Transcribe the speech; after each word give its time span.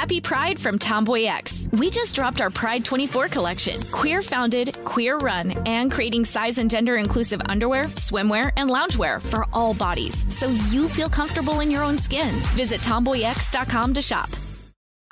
Happy 0.00 0.18
Pride 0.18 0.58
from 0.58 0.78
Tomboy 0.78 1.24
X. 1.24 1.68
We 1.72 1.90
just 1.90 2.14
dropped 2.14 2.40
our 2.40 2.48
Pride 2.48 2.86
24 2.86 3.28
collection. 3.28 3.82
Queer 3.92 4.22
founded, 4.22 4.82
queer 4.86 5.18
run, 5.18 5.50
and 5.68 5.92
creating 5.92 6.24
size 6.24 6.56
and 6.56 6.70
gender 6.70 6.96
inclusive 6.96 7.42
underwear, 7.50 7.84
swimwear, 7.96 8.50
and 8.56 8.70
loungewear 8.70 9.20
for 9.20 9.44
all 9.52 9.74
bodies 9.74 10.24
so 10.34 10.48
you 10.70 10.88
feel 10.88 11.10
comfortable 11.10 11.60
in 11.60 11.70
your 11.70 11.82
own 11.82 11.98
skin. 11.98 12.30
Visit 12.56 12.80
tomboyx.com 12.80 13.92
to 13.92 14.00
shop. 14.00 14.30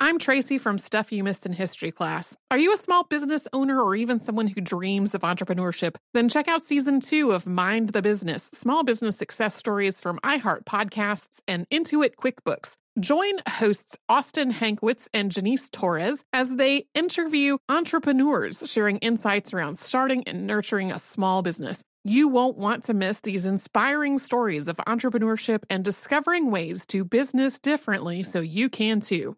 I'm 0.01 0.17
Tracy 0.17 0.57
from 0.57 0.79
Stuff 0.79 1.11
You 1.11 1.23
Missed 1.23 1.45
in 1.45 1.53
History 1.53 1.91
class. 1.91 2.35
Are 2.49 2.57
you 2.57 2.73
a 2.73 2.77
small 2.77 3.03
business 3.03 3.47
owner 3.53 3.79
or 3.79 3.95
even 3.95 4.19
someone 4.19 4.47
who 4.47 4.59
dreams 4.59 5.13
of 5.13 5.21
entrepreneurship? 5.21 5.97
Then 6.15 6.29
check 6.29 6.47
out 6.47 6.63
season 6.63 6.99
two 6.99 7.31
of 7.31 7.45
Mind 7.45 7.89
the 7.89 8.01
Business 8.01 8.49
Small 8.55 8.83
Business 8.83 9.17
Success 9.17 9.55
Stories 9.55 9.99
from 9.99 10.17
iHeart 10.23 10.63
Podcasts 10.63 11.41
and 11.47 11.69
Intuit 11.69 12.15
QuickBooks. 12.15 12.77
Join 12.97 13.33
hosts 13.47 13.95
Austin 14.09 14.51
Hankwitz 14.51 15.07
and 15.13 15.31
Janice 15.31 15.69
Torres 15.69 16.23
as 16.33 16.49
they 16.49 16.87
interview 16.95 17.57
entrepreneurs 17.69 18.63
sharing 18.69 18.97
insights 18.97 19.53
around 19.53 19.77
starting 19.77 20.23
and 20.25 20.47
nurturing 20.47 20.91
a 20.91 20.99
small 20.99 21.41
business. 21.41 21.81
You 22.03 22.27
won't 22.27 22.57
want 22.57 22.85
to 22.85 22.93
miss 22.93 23.19
these 23.19 23.45
inspiring 23.45 24.17
stories 24.17 24.67
of 24.67 24.77
entrepreneurship 24.77 25.63
and 25.69 25.83
discovering 25.83 26.49
ways 26.49 26.85
to 26.87 27.05
business 27.05 27.59
differently 27.59 28.23
so 28.23 28.41
you 28.41 28.69
can 28.69 28.99
too. 29.01 29.37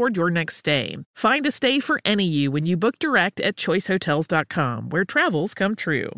toward 0.01 0.17
your 0.17 0.31
next 0.31 0.55
stay. 0.55 0.97
Find 1.15 1.45
a 1.45 1.51
stay 1.51 1.79
for 1.79 2.01
any 2.03 2.25
you 2.25 2.49
when 2.49 2.65
you 2.65 2.75
book 2.75 2.97
direct 2.97 3.39
at 3.39 3.55
choicehotels.com, 3.55 4.89
where 4.89 5.05
travels 5.05 5.53
come 5.53 5.75
true. 5.75 6.09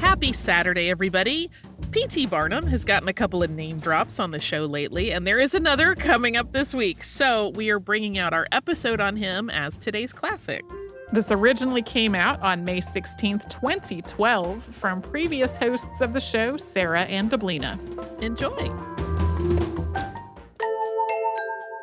Happy 0.00 0.32
Saturday, 0.32 0.90
everybody. 0.90 1.52
P.T. 1.92 2.26
Barnum 2.26 2.66
has 2.66 2.84
gotten 2.84 3.08
a 3.08 3.12
couple 3.12 3.44
of 3.44 3.50
name 3.50 3.78
drops 3.78 4.18
on 4.18 4.32
the 4.32 4.40
show 4.40 4.64
lately, 4.64 5.12
and 5.12 5.24
there 5.24 5.38
is 5.38 5.54
another 5.54 5.94
coming 5.94 6.36
up 6.36 6.50
this 6.52 6.74
week. 6.74 7.04
So 7.04 7.50
we 7.50 7.70
are 7.70 7.78
bringing 7.78 8.18
out 8.18 8.32
our 8.32 8.48
episode 8.50 9.00
on 9.00 9.14
him 9.14 9.50
as 9.50 9.76
today's 9.76 10.12
classic. 10.12 10.64
This 11.12 11.30
originally 11.30 11.82
came 11.82 12.16
out 12.16 12.40
on 12.42 12.64
May 12.64 12.80
16th, 12.80 13.48
2012, 13.48 14.64
from 14.64 15.00
previous 15.00 15.56
hosts 15.56 16.00
of 16.00 16.12
the 16.12 16.20
show, 16.20 16.56
Sarah 16.56 17.02
and 17.02 17.30
Deblina. 17.30 17.78
Enjoy. 18.20 19.09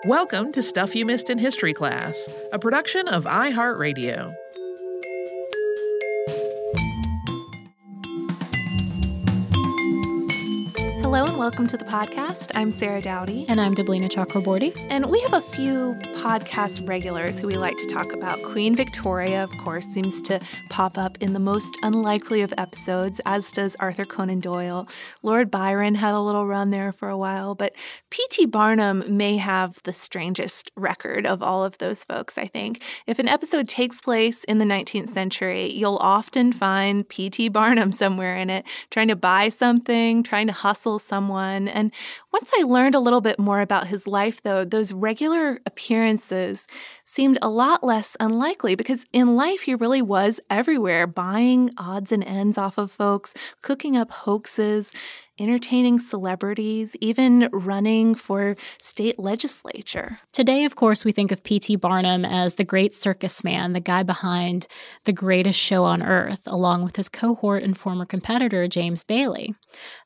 Welcome 0.05 0.51
to 0.51 0.61
Stuff 0.61 0.95
You 0.95 1.07
Missed 1.07 1.31
in 1.31 1.39
History 1.39 1.73
Class, 1.73 2.29
a 2.53 2.59
production 2.59 3.07
of 3.07 3.23
iHeartRadio. 3.23 4.35
Hello 11.17 11.29
and 11.29 11.39
welcome 11.39 11.65
to 11.65 11.77
the 11.77 11.83
podcast. 11.83 12.51
I'm 12.53 12.69
Sarah 12.69 13.01
Dowdy. 13.01 13.47
And 13.49 13.59
I'm 13.59 13.73
Deblina 13.73 14.07
Chakraborty. 14.07 14.77
And 14.91 15.07
we 15.07 15.19
have 15.21 15.33
a 15.33 15.41
few 15.41 15.95
podcast 16.13 16.87
regulars 16.87 17.39
who 17.39 17.47
we 17.47 17.57
like 17.57 17.75
to 17.79 17.87
talk 17.87 18.13
about. 18.13 18.39
Queen 18.43 18.75
Victoria, 18.75 19.43
of 19.43 19.49
course, 19.57 19.85
seems 19.85 20.21
to 20.21 20.39
pop 20.69 20.95
up 20.95 21.17
in 21.19 21.33
the 21.33 21.39
most 21.39 21.75
unlikely 21.81 22.41
of 22.41 22.53
episodes, 22.59 23.19
as 23.25 23.51
does 23.51 23.75
Arthur 23.79 24.05
Conan 24.05 24.41
Doyle. 24.41 24.87
Lord 25.23 25.49
Byron 25.49 25.95
had 25.95 26.13
a 26.13 26.19
little 26.19 26.45
run 26.45 26.69
there 26.69 26.91
for 26.91 27.09
a 27.09 27.17
while, 27.17 27.55
but 27.55 27.73
P.T. 28.11 28.45
Barnum 28.45 29.03
may 29.07 29.37
have 29.37 29.81
the 29.85 29.93
strangest 29.93 30.69
record 30.75 31.25
of 31.25 31.41
all 31.41 31.65
of 31.65 31.79
those 31.79 32.03
folks, 32.03 32.37
I 32.37 32.45
think. 32.45 32.83
If 33.07 33.17
an 33.17 33.27
episode 33.27 33.67
takes 33.67 33.99
place 34.01 34.43
in 34.43 34.59
the 34.59 34.65
19th 34.65 35.09
century, 35.09 35.71
you'll 35.71 35.97
often 35.97 36.53
find 36.53 37.09
P.T. 37.09 37.49
Barnum 37.49 37.91
somewhere 37.91 38.35
in 38.35 38.51
it, 38.51 38.65
trying 38.91 39.07
to 39.07 39.15
buy 39.15 39.49
something, 39.49 40.21
trying 40.21 40.45
to 40.45 40.53
hustle 40.53 40.99
someone. 41.07 41.67
And 41.67 41.91
once 42.31 42.51
I 42.57 42.63
learned 42.63 42.95
a 42.95 42.99
little 42.99 43.21
bit 43.21 43.39
more 43.39 43.61
about 43.61 43.87
his 43.87 44.05
life, 44.05 44.41
though, 44.43 44.65
those 44.65 44.93
regular 44.93 45.59
appearances 45.65 46.67
seemed 47.05 47.37
a 47.41 47.49
lot 47.49 47.83
less 47.83 48.17
unlikely 48.19 48.75
because 48.75 49.05
in 49.13 49.35
life 49.35 49.61
he 49.61 49.75
really 49.75 50.01
was 50.01 50.39
everywhere, 50.49 51.07
buying 51.07 51.69
odds 51.77 52.11
and 52.11 52.23
ends 52.23 52.57
off 52.57 52.77
of 52.77 52.91
folks, 52.91 53.33
cooking 53.61 53.95
up 53.95 54.11
hoaxes, 54.11 54.91
entertaining 55.39 55.99
celebrities, 55.99 56.95
even 57.01 57.49
running 57.51 58.15
for 58.15 58.55
state 58.79 59.19
legislature. 59.19 60.19
Today, 60.31 60.65
of 60.65 60.75
course, 60.75 61.05
we 61.05 61.11
think 61.11 61.31
of 61.31 61.43
P.T. 61.43 61.75
Barnum 61.77 62.25
as 62.25 62.55
the 62.55 62.63
great 62.63 62.93
circus 62.93 63.43
man, 63.43 63.73
the 63.73 63.79
guy 63.79 64.03
behind 64.03 64.67
the 65.05 65.13
greatest 65.13 65.59
show 65.59 65.83
on 65.83 66.03
earth, 66.03 66.41
along 66.45 66.83
with 66.83 66.95
his 66.95 67.09
cohort 67.09 67.63
and 67.63 67.77
former 67.77 68.05
competitor, 68.05 68.67
James 68.67 69.03
Bailey. 69.03 69.55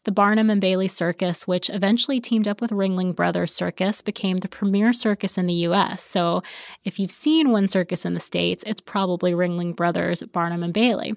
The 0.04 0.12
Barnum 0.12 0.50
and 0.50 0.60
Bailey 0.60 0.88
Circus, 0.88 1.48
which 1.48 1.70
eventually 1.70 2.20
teamed 2.20 2.48
up 2.48 2.60
with 2.60 2.72
Ringling 2.72 3.16
Brothers 3.16 3.54
Circus, 3.54 4.02
became 4.02 4.38
the 4.38 4.50
premier 4.50 4.94
circus 4.94 5.38
in 5.38 5.48
the 5.48 5.54
U.S. 5.54 6.04
So 6.04 6.42
if 6.84 7.00
you've 7.00 7.12
seen 7.12 7.52
one 7.52 7.70
circus 7.70 8.06
in 8.06 8.14
the 8.14 8.20
States, 8.20 8.64
it's 8.68 8.82
probably 8.82 9.34
Ringling 9.34 9.76
Brothers, 9.76 10.24
Barnum, 10.24 10.64
and 10.64 10.74
Bailey. 10.74 11.14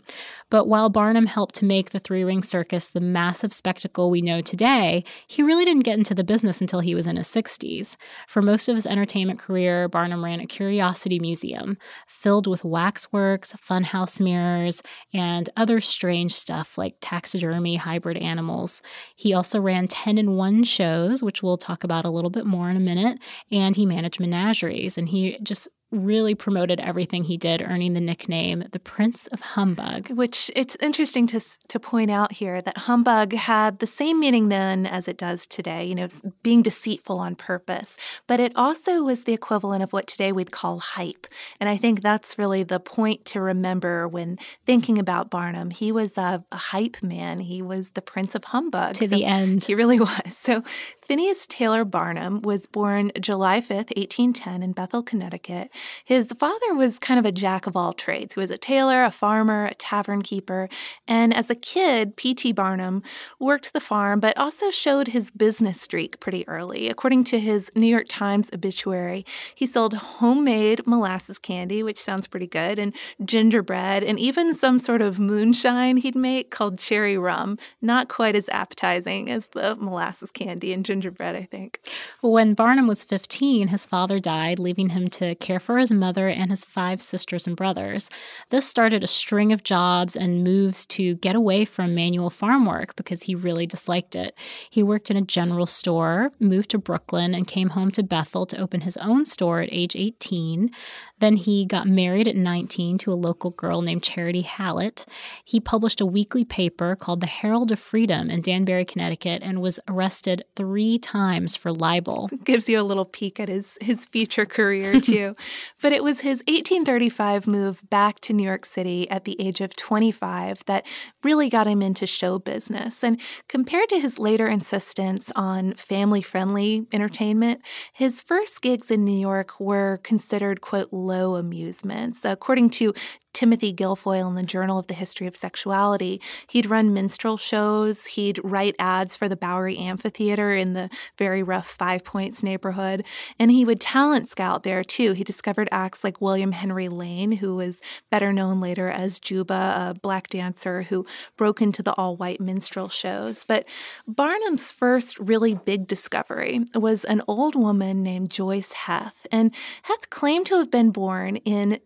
But 0.50 0.68
while 0.68 0.88
Barnum 0.88 1.26
helped 1.26 1.54
to 1.56 1.64
make 1.64 1.90
the 1.90 1.98
three 1.98 2.22
ring 2.22 2.42
circus 2.42 2.86
the 2.88 3.00
massive 3.00 3.52
spectacle 3.52 4.03
we 4.10 4.22
know 4.22 4.40
today, 4.40 5.04
he 5.26 5.42
really 5.42 5.64
didn't 5.64 5.84
get 5.84 5.98
into 5.98 6.14
the 6.14 6.24
business 6.24 6.60
until 6.60 6.80
he 6.80 6.94
was 6.94 7.06
in 7.06 7.16
his 7.16 7.28
60s. 7.28 7.96
For 8.28 8.42
most 8.42 8.68
of 8.68 8.74
his 8.74 8.86
entertainment 8.86 9.38
career, 9.38 9.88
Barnum 9.88 10.24
ran 10.24 10.40
a 10.40 10.46
curiosity 10.46 11.18
museum 11.18 11.78
filled 12.06 12.46
with 12.46 12.64
waxworks, 12.64 13.52
funhouse 13.54 14.20
mirrors, 14.20 14.82
and 15.12 15.50
other 15.56 15.80
strange 15.80 16.32
stuff 16.32 16.76
like 16.78 16.96
taxidermy, 17.00 17.76
hybrid 17.76 18.16
animals. 18.16 18.82
He 19.16 19.32
also 19.32 19.60
ran 19.60 19.88
10 19.88 20.18
in 20.18 20.36
1 20.36 20.64
shows, 20.64 21.22
which 21.22 21.42
we'll 21.42 21.58
talk 21.58 21.84
about 21.84 22.04
a 22.04 22.10
little 22.10 22.30
bit 22.30 22.46
more 22.46 22.70
in 22.70 22.76
a 22.76 22.80
minute, 22.80 23.18
and 23.50 23.76
he 23.76 23.86
managed 23.86 24.20
menageries. 24.20 24.98
And 24.98 25.08
he 25.08 25.38
just 25.42 25.68
really 25.94 26.34
promoted 26.34 26.80
everything 26.80 27.24
he 27.24 27.36
did, 27.36 27.62
earning 27.62 27.94
the 27.94 28.00
nickname 28.00 28.64
the 28.72 28.78
Prince 28.78 29.26
of 29.28 29.40
Humbug. 29.40 30.10
Which 30.10 30.50
it's 30.54 30.76
interesting 30.80 31.26
to 31.28 31.40
to 31.68 31.80
point 31.80 32.10
out 32.10 32.32
here 32.32 32.60
that 32.60 32.78
humbug 32.78 33.32
had 33.32 33.78
the 33.78 33.86
same 33.86 34.20
meaning 34.20 34.48
then 34.48 34.86
as 34.86 35.08
it 35.08 35.16
does 35.16 35.46
today. 35.46 35.84
You 35.84 35.94
know, 35.94 36.08
being 36.42 36.62
deceitful 36.62 37.18
on 37.18 37.34
purpose, 37.36 37.96
but 38.26 38.40
it 38.40 38.52
also 38.56 39.02
was 39.02 39.24
the 39.24 39.32
equivalent 39.32 39.82
of 39.82 39.92
what 39.92 40.06
today 40.06 40.32
we'd 40.32 40.50
call 40.50 40.78
hype. 40.80 41.26
And 41.60 41.68
I 41.68 41.76
think 41.76 42.02
that's 42.02 42.38
really 42.38 42.62
the 42.62 42.80
point 42.80 43.24
to 43.26 43.40
remember 43.40 44.08
when 44.08 44.38
thinking 44.66 44.98
about 44.98 45.30
Barnum. 45.30 45.70
He 45.70 45.92
was 45.92 46.16
a, 46.16 46.44
a 46.50 46.56
hype 46.56 47.02
man. 47.02 47.38
He 47.38 47.62
was 47.62 47.90
the 47.90 48.02
Prince 48.02 48.34
of 48.34 48.44
Humbug 48.44 48.94
to 48.94 49.08
so 49.08 49.14
the 49.14 49.24
end. 49.24 49.64
He 49.64 49.74
really 49.74 50.00
was. 50.00 50.36
So 50.40 50.62
Phineas 51.06 51.46
Taylor 51.46 51.84
Barnum 51.84 52.40
was 52.40 52.66
born 52.66 53.12
July 53.20 53.60
5th, 53.60 53.94
1810, 53.94 54.62
in 54.62 54.72
Bethel, 54.72 55.02
Connecticut. 55.02 55.70
His 56.02 56.32
father 56.38 56.74
was 56.74 56.98
kind 56.98 57.20
of 57.20 57.26
a 57.26 57.32
jack 57.32 57.66
of 57.66 57.76
all 57.76 57.92
trades. 57.92 58.32
He 58.32 58.40
was 58.40 58.50
a 58.50 58.56
tailor, 58.56 59.04
a 59.04 59.10
farmer, 59.10 59.66
a 59.66 59.74
tavern 59.74 60.22
keeper. 60.22 60.70
And 61.06 61.34
as 61.34 61.50
a 61.50 61.54
kid, 61.54 62.16
P.T. 62.16 62.52
Barnum 62.52 63.02
worked 63.38 63.74
the 63.74 63.80
farm, 63.80 64.18
but 64.18 64.38
also 64.38 64.70
showed 64.70 65.08
his 65.08 65.30
business 65.30 65.78
streak 65.78 66.20
pretty 66.20 66.48
early. 66.48 66.88
According 66.88 67.24
to 67.24 67.38
his 67.38 67.70
New 67.76 67.86
York 67.86 68.06
Times 68.08 68.48
obituary, 68.54 69.26
he 69.54 69.66
sold 69.66 69.92
homemade 69.92 70.86
molasses 70.86 71.38
candy, 71.38 71.82
which 71.82 72.00
sounds 72.00 72.26
pretty 72.26 72.46
good, 72.46 72.78
and 72.78 72.94
gingerbread, 73.22 74.02
and 74.02 74.18
even 74.18 74.54
some 74.54 74.78
sort 74.78 75.02
of 75.02 75.20
moonshine 75.20 75.98
he'd 75.98 76.16
make 76.16 76.50
called 76.50 76.78
cherry 76.78 77.18
rum. 77.18 77.58
Not 77.82 78.08
quite 78.08 78.34
as 78.34 78.48
appetizing 78.48 79.28
as 79.28 79.48
the 79.48 79.76
molasses 79.76 80.30
candy 80.30 80.72
and 80.72 80.82
gingerbread 80.82 80.93
gingerbread, 80.94 81.34
I 81.34 81.42
think. 81.42 81.80
When 82.20 82.54
Barnum 82.54 82.86
was 82.86 83.02
15, 83.02 83.68
his 83.68 83.84
father 83.84 84.20
died, 84.20 84.60
leaving 84.60 84.90
him 84.90 85.08
to 85.08 85.34
care 85.34 85.58
for 85.58 85.78
his 85.78 85.92
mother 85.92 86.28
and 86.28 86.52
his 86.52 86.64
five 86.64 87.02
sisters 87.02 87.48
and 87.48 87.56
brothers. 87.56 88.08
This 88.50 88.64
started 88.64 89.02
a 89.02 89.08
string 89.08 89.50
of 89.50 89.64
jobs 89.64 90.14
and 90.14 90.44
moves 90.44 90.86
to 90.86 91.16
get 91.16 91.34
away 91.34 91.64
from 91.64 91.96
manual 91.96 92.30
farm 92.30 92.64
work 92.64 92.94
because 92.94 93.24
he 93.24 93.34
really 93.34 93.66
disliked 93.66 94.14
it. 94.14 94.38
He 94.70 94.84
worked 94.84 95.10
in 95.10 95.16
a 95.16 95.22
general 95.22 95.66
store, 95.66 96.30
moved 96.38 96.70
to 96.70 96.78
Brooklyn, 96.78 97.34
and 97.34 97.46
came 97.46 97.70
home 97.70 97.90
to 97.92 98.04
Bethel 98.04 98.46
to 98.46 98.60
open 98.60 98.82
his 98.82 98.96
own 98.98 99.24
store 99.24 99.62
at 99.62 99.72
age 99.72 99.96
18. 99.96 100.70
Then 101.18 101.36
he 101.36 101.66
got 101.66 101.88
married 101.88 102.28
at 102.28 102.36
19 102.36 102.98
to 102.98 103.12
a 103.12 103.14
local 103.14 103.50
girl 103.50 103.82
named 103.82 104.04
Charity 104.04 104.42
Hallett. 104.42 105.06
He 105.44 105.58
published 105.58 106.00
a 106.00 106.06
weekly 106.06 106.44
paper 106.44 106.94
called 106.94 107.20
the 107.20 107.26
Herald 107.26 107.72
of 107.72 107.80
Freedom 107.80 108.30
in 108.30 108.42
Danbury, 108.42 108.84
Connecticut, 108.84 109.42
and 109.42 109.60
was 109.60 109.80
arrested 109.88 110.44
three 110.54 110.83
times 111.00 111.56
for 111.56 111.72
libel. 111.72 112.30
Gives 112.44 112.68
you 112.68 112.80
a 112.80 112.82
little 112.82 113.04
peek 113.04 113.40
at 113.40 113.48
his, 113.48 113.76
his 113.80 114.06
future 114.06 114.46
career, 114.46 115.00
too. 115.00 115.34
but 115.80 115.92
it 115.92 116.02
was 116.02 116.20
his 116.20 116.38
1835 116.46 117.46
move 117.46 117.80
back 117.90 118.20
to 118.20 118.32
New 118.32 118.42
York 118.42 118.64
City 118.64 119.10
at 119.10 119.24
the 119.24 119.40
age 119.40 119.60
of 119.60 119.74
25 119.76 120.64
that 120.66 120.84
really 121.22 121.48
got 121.48 121.66
him 121.66 121.82
into 121.82 122.06
show 122.06 122.38
business. 122.38 123.02
And 123.02 123.20
compared 123.48 123.88
to 123.90 124.00
his 124.00 124.18
later 124.18 124.46
insistence 124.46 125.30
on 125.34 125.74
family 125.74 126.22
friendly 126.22 126.86
entertainment, 126.92 127.62
his 127.92 128.20
first 128.20 128.62
gigs 128.62 128.90
in 128.90 129.04
New 129.04 129.18
York 129.18 129.58
were 129.58 130.00
considered, 130.02 130.60
quote, 130.60 130.92
low 130.92 131.36
amusements. 131.36 132.20
According 132.24 132.70
to 132.70 132.92
Timothy 133.34 133.74
Gilfoyle 133.74 134.28
in 134.28 134.34
the 134.34 134.42
Journal 134.42 134.78
of 134.78 134.86
the 134.86 134.94
History 134.94 135.26
of 135.26 135.36
Sexuality. 135.36 136.20
He'd 136.46 136.66
run 136.66 136.94
minstrel 136.94 137.36
shows, 137.36 138.06
he'd 138.06 138.40
write 138.42 138.76
ads 138.78 139.16
for 139.16 139.28
the 139.28 139.36
Bowery 139.36 139.76
Amphitheater 139.76 140.54
in 140.54 140.72
the 140.72 140.88
very 141.18 141.42
rough 141.42 141.68
Five 141.68 142.04
Points 142.04 142.42
neighborhood, 142.42 143.04
and 143.38 143.50
he 143.50 143.64
would 143.64 143.80
talent 143.80 144.28
scout 144.28 144.62
there 144.62 144.84
too. 144.84 145.12
He 145.12 145.24
discovered 145.24 145.68
acts 145.72 146.04
like 146.04 146.20
William 146.20 146.52
Henry 146.52 146.88
Lane, 146.88 147.32
who 147.32 147.56
was 147.56 147.80
better 148.10 148.32
known 148.32 148.60
later 148.60 148.88
as 148.88 149.18
Juba, 149.18 149.74
a 149.76 149.94
black 150.00 150.28
dancer 150.28 150.82
who 150.82 151.04
broke 151.36 151.60
into 151.60 151.82
the 151.82 151.92
all 151.94 152.16
white 152.16 152.40
minstrel 152.40 152.88
shows. 152.88 153.44
But 153.46 153.66
Barnum's 154.06 154.70
first 154.70 155.18
really 155.18 155.54
big 155.54 155.86
discovery 155.86 156.64
was 156.74 157.04
an 157.04 157.22
old 157.26 157.56
woman 157.56 158.02
named 158.02 158.30
Joyce 158.30 158.72
Heth, 158.72 159.26
and 159.32 159.54
Heth 159.82 160.10
claimed 160.10 160.46
to 160.46 160.58
have 160.58 160.70
been 160.70 160.90
born 160.90 161.36
in 161.38 161.80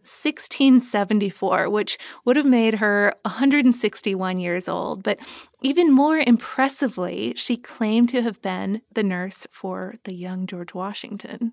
1674 1.41 1.71
which 1.71 1.99
would 2.25 2.37
have 2.37 2.47
made 2.47 2.75
her 2.75 3.13
161 3.23 4.41
years 4.41 4.69
old. 4.69 5.03
But 5.03 5.19
even 5.63 5.93
more 5.93 6.19
impressively, 6.19 7.35
she 7.37 7.57
claimed 7.57 8.09
to 8.11 8.23
have 8.23 8.41
been 8.43 8.83
the 8.93 9.03
nurse 9.03 9.47
for 9.51 9.97
the 10.05 10.15
young 10.15 10.47
George 10.47 10.75
Washington. 10.75 11.53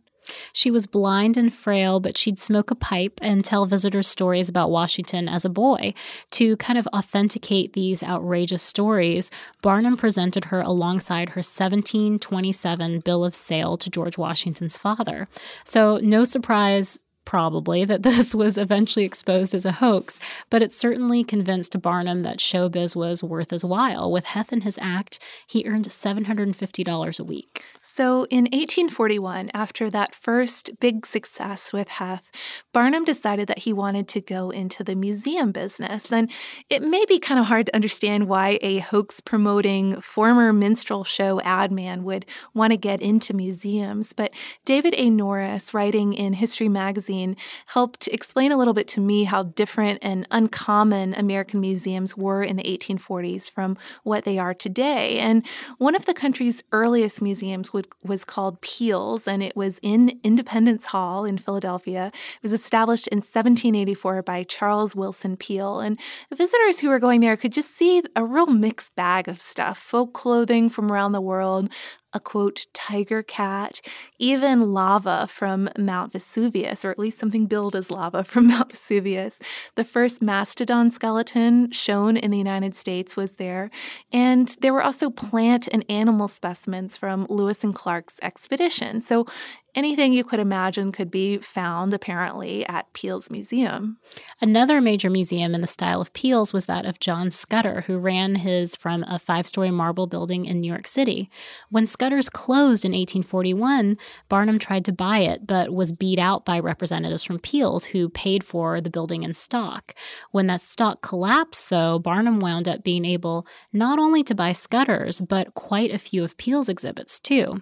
She 0.54 0.72
was 0.72 0.88
blind 0.88 1.38
and 1.38 1.54
frail, 1.54 2.00
but 2.00 2.18
she'd 2.18 2.40
smoke 2.40 2.72
a 2.72 2.76
pipe 2.76 3.20
and 3.22 3.44
tell 3.44 3.66
visitors 3.66 4.08
stories 4.08 4.50
about 4.50 4.72
Washington 4.72 5.28
as 5.28 5.46
a 5.46 5.50
boy. 5.50 5.94
To 6.32 6.58
kind 6.58 6.80
of 6.80 6.88
authenticate 6.88 7.74
these 7.74 8.04
outrageous 8.04 8.64
stories, 8.64 9.30
Barnum 9.62 9.98
presented 9.98 10.46
her 10.46 10.62
alongside 10.62 11.30
her 11.30 11.40
1727 11.40 13.00
bill 13.02 13.24
of 13.24 13.36
sale 13.36 13.78
to 13.78 13.90
George 13.90 14.18
Washington's 14.18 14.78
father. 14.78 15.28
So, 15.64 16.00
no 16.02 16.24
surprise, 16.24 17.00
probably, 17.26 17.86
that 17.86 18.04
this 18.10 18.34
was 18.34 18.58
eventually 18.58 19.06
exposed 19.06 19.54
as 19.54 19.66
a 19.66 19.74
hoax, 19.74 20.20
but 20.50 20.62
it 20.62 20.72
certainly 20.72 21.24
convinced 21.24 21.82
Barnum 21.82 22.24
that 22.24 22.38
showbiz 22.38 22.96
was 22.96 23.24
worth 23.24 23.52
his 23.52 23.66
while. 23.66 24.12
With 24.12 24.26
Heth 24.26 24.54
in 24.54 24.62
his 24.62 24.80
act, 24.82 25.20
he 25.48 25.66
earned 25.66 25.86
$750 25.86 27.20
a 27.20 27.24
week. 27.24 27.64
So 27.96 28.28
in 28.30 28.44
1841, 28.52 29.52
after 29.54 29.90
that 29.90 30.14
first 30.14 30.70
big 30.82 31.06
success 31.06 31.72
with 31.72 31.88
Heth, 31.88 32.30
Barnum 32.74 33.06
decided 33.06 33.48
that 33.48 33.60
he 33.60 33.72
wanted 33.72 34.10
to 34.10 34.20
go 34.20 34.50
into 34.50 34.84
the 34.84 34.96
museum 34.96 35.54
business. 35.54 36.12
And 36.12 36.30
it 36.70 36.82
may 36.82 37.06
be 37.06 37.20
kind 37.20 37.40
of 37.40 37.46
hard 37.46 37.68
to 37.68 37.76
understand 37.76 38.28
why 38.28 38.60
a 38.62 38.80
hoax 38.80 39.22
promoting 39.22 40.02
former 40.02 40.52
minstrel 40.52 41.06
show 41.06 41.40
ad 41.44 41.72
man 41.72 42.04
would 42.04 42.26
want 42.54 42.72
to 42.72 42.78
get 42.78 43.02
into 43.02 43.34
museums, 43.34 44.12
but 44.12 44.34
David 44.66 44.94
A. 44.98 45.10
Norris, 45.10 45.74
writing 45.74 46.12
in 46.12 46.34
History 46.34 46.68
Magazine, 46.68 47.38
helped 47.68 48.10
explain 48.10 48.52
a 48.52 48.58
little 48.58 48.74
bit 48.74 48.90
to 48.90 49.00
me 49.00 49.24
how 49.24 49.44
different 49.44 50.00
and 50.02 50.28
uncommon 50.32 51.14
American 51.14 51.62
museums 51.62 52.18
were 52.18 52.44
in 52.44 52.58
the 52.58 52.64
1840s 52.64 53.50
from 53.50 53.78
what 54.04 54.26
they 54.26 54.38
are 54.38 54.54
today. 54.54 55.18
And 55.18 55.46
one 55.78 55.96
of 55.96 56.06
the 56.06 56.14
country's 56.14 56.62
earliest 56.74 57.22
museums 57.22 57.72
would 57.72 57.85
was 58.04 58.24
called 58.24 58.62
Peale's, 58.62 59.28
and 59.28 59.44
it 59.44 59.56
was 59.56 59.80
in 59.82 60.20
Independence 60.24 60.86
Hall 60.86 61.26
in 61.26 61.38
Philadelphia. 61.38 62.08
It 62.08 62.44
was 62.44 62.52
established 62.52 63.08
in 63.08 63.18
1784 63.18 64.24
by 64.24 64.44
Charles 64.44 64.94
Willson 64.96 65.38
Peale, 65.38 65.80
and 65.80 66.00
visitors 66.34 66.80
who 66.80 66.90
were 66.90 67.00
going 67.00 67.22
there 67.22 67.38
could 67.38 67.52
just 67.52 67.76
see 67.76 68.02
a 68.16 68.24
real 68.24 68.48
mixed 68.48 68.96
bag 68.96 69.28
of 69.28 69.42
stuff 69.42 69.78
folk 69.78 70.14
clothing 70.14 70.70
from 70.70 70.92
around 70.92 71.12
the 71.12 71.22
world, 71.22 71.70
a 72.16 72.20
quote, 72.20 72.66
tiger 72.74 73.22
cat, 73.22 73.82
even 74.18 74.74
lava 74.74 75.28
from 75.28 75.70
Mount 75.78 76.14
Vesuvius, 76.14 76.86
or 76.86 76.90
at 76.90 76.98
least 76.98 77.20
something 77.20 77.46
billed 77.46 77.76
as 77.76 77.92
lava 77.92 78.24
from 78.32 78.48
Mount 78.48 78.72
Vesuvius. 78.72 79.38
The 79.76 79.84
first 79.84 80.22
mastodon 80.22 80.90
skeleton 80.90 81.72
shown 81.72 82.18
in 82.18 82.32
the 82.32 82.38
United 82.38 82.76
States 82.76 83.16
was 83.16 83.34
there. 83.34 83.70
And 84.12 84.56
there 84.62 84.74
were 84.74 84.82
also 84.82 85.10
plant 85.10 85.68
and 85.72 85.86
animal 85.90 86.30
specimens 86.30 86.98
from 86.98 87.28
Lewis 87.30 87.64
and 87.64 87.76
Clark's 87.76 88.16
expedition. 88.22 89.02
So 89.02 89.28
anything 89.76 90.14
you 90.14 90.24
could 90.24 90.40
imagine 90.40 90.92
could 90.92 91.12
be 91.12 91.38
found 91.38 91.94
apparently 91.94 92.66
at 92.68 92.92
Peale's 92.94 93.30
Museum. 93.30 93.98
Another 94.42 94.82
major 94.82 95.10
museum 95.10 95.54
in 95.54 95.62
the 95.62 95.68
style 95.68 96.02
of 96.02 96.14
Peale's 96.14 96.54
was 96.54 96.66
that 96.66 96.86
of 96.86 97.00
John 97.00 97.30
Scudder, 97.30 97.82
who 97.88 97.98
ran 97.98 98.36
his 98.36 98.76
from 98.76 99.04
a 99.04 99.20
five 99.20 99.46
story 99.46 99.72
marble 99.72 100.08
building 100.08 100.46
in 100.46 100.62
New 100.62 100.72
York 100.72 100.88
City. 100.88 101.30
When 101.70 101.86
Scudder's 101.86 102.30
closed 102.30 102.86
in 102.86 102.92
1841, 102.92 103.98
Barnum 104.30 104.60
tried 104.60 104.86
to 104.86 104.94
buy 104.94 105.20
it, 105.20 105.46
but 105.46 105.74
was 105.74 105.92
beat 105.92 106.20
out 106.20 106.46
by 106.46 106.60
representatives 106.60 107.24
from 107.24 107.40
Peale's 107.40 107.86
who 107.86 108.10
paid 108.10 108.44
for 108.44 108.80
the 108.80 108.90
building 108.90 109.24
in 109.24 109.34
stock. 109.34 109.94
When 110.32 110.48
that 110.48 110.62
stock 110.62 111.02
collapsed, 111.02 111.70
though, 111.70 112.00
Barnum 112.00 112.40
wound 112.40 112.68
up 112.68 112.84
being 112.84 113.06
able 113.06 113.46
not 113.74 114.00
only 114.00 114.24
to 114.24 114.36
buy 114.36 114.54
Scudder's, 114.54 115.22
but 115.22 115.54
quite 115.54 115.94
a 115.94 116.00
few 116.00 116.24
of 116.24 116.38
Peale's 116.38 116.70
exhibits 116.70 117.20
too. 117.20 117.62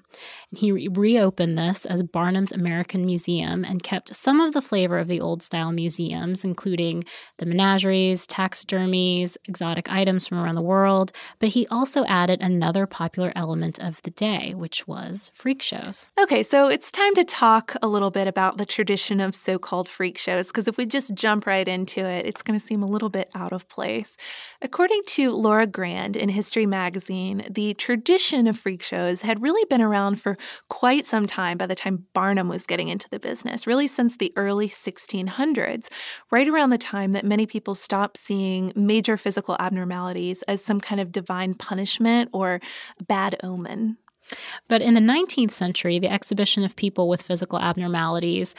He 0.55 0.71
re- 0.71 0.87
reopened 0.91 1.57
this 1.57 1.85
as 1.85 2.02
Barnum's 2.11 2.51
American 2.51 3.05
Museum 3.05 3.63
and 3.63 3.83
kept 3.83 4.15
some 4.15 4.39
of 4.39 4.53
the 4.53 4.61
flavor 4.61 4.97
of 4.97 5.07
the 5.07 5.21
old 5.21 5.41
style 5.41 5.71
museums, 5.71 6.43
including 6.43 7.03
the 7.37 7.45
menageries, 7.45 8.27
taxidermies, 8.27 9.37
exotic 9.45 9.91
items 9.91 10.27
from 10.27 10.39
around 10.39 10.55
the 10.55 10.61
world. 10.61 11.11
But 11.39 11.49
he 11.49 11.67
also 11.67 12.05
added 12.05 12.41
another 12.41 12.85
popular 12.85 13.31
element 13.35 13.79
of 13.79 14.01
the 14.03 14.11
day, 14.11 14.53
which 14.55 14.87
was 14.87 15.31
freak 15.33 15.61
shows. 15.61 16.07
Okay, 16.19 16.43
so 16.43 16.67
it's 16.67 16.91
time 16.91 17.13
to 17.15 17.23
talk 17.23 17.75
a 17.81 17.87
little 17.87 18.11
bit 18.11 18.27
about 18.27 18.57
the 18.57 18.65
tradition 18.65 19.19
of 19.19 19.35
so 19.35 19.57
called 19.57 19.87
freak 19.87 20.17
shows, 20.17 20.47
because 20.47 20.67
if 20.67 20.77
we 20.77 20.85
just 20.85 21.13
jump 21.13 21.45
right 21.45 21.67
into 21.67 21.99
it, 21.99 22.25
it's 22.25 22.43
going 22.43 22.59
to 22.59 22.65
seem 22.65 22.83
a 22.83 22.87
little 22.87 23.09
bit 23.09 23.29
out 23.35 23.53
of 23.53 23.67
place. 23.69 24.15
According 24.65 25.01
to 25.07 25.31
Laura 25.35 25.67
Grand 25.67 26.15
in 26.15 26.29
History 26.29 26.65
Magazine, 26.65 27.45
the 27.49 27.73
tradition 27.73 28.47
of 28.47 28.57
freak 28.57 28.81
shows 28.81 29.21
had 29.21 29.41
really 29.41 29.65
been 29.65 29.81
around 29.81 30.21
for 30.21 30.37
quite 30.69 31.05
some 31.05 31.25
time 31.25 31.57
by 31.57 31.65
the 31.65 31.75
time 31.75 32.05
Barnum 32.13 32.47
was 32.47 32.65
getting 32.65 32.87
into 32.87 33.09
the 33.09 33.19
business, 33.19 33.67
really 33.67 33.89
since 33.89 34.15
the 34.15 34.31
early 34.37 34.69
1600s, 34.69 35.89
right 36.31 36.47
around 36.47 36.69
the 36.69 36.77
time 36.77 37.11
that 37.11 37.25
many 37.25 37.45
people 37.45 37.75
stopped 37.75 38.17
seeing 38.17 38.71
major 38.73 39.17
physical 39.17 39.57
abnormalities 39.59 40.43
as 40.43 40.63
some 40.63 40.79
kind 40.79 41.01
of 41.01 41.11
divine 41.11 41.55
punishment 41.55 42.29
or 42.31 42.61
bad 43.05 43.35
omen. 43.43 43.97
But 44.69 44.81
in 44.81 44.93
the 44.93 45.01
19th 45.01 45.51
century, 45.51 45.99
the 45.99 46.11
exhibition 46.11 46.63
of 46.63 46.75
people 46.77 47.09
with 47.09 47.21
physical 47.21 47.59
abnormalities 47.59 48.55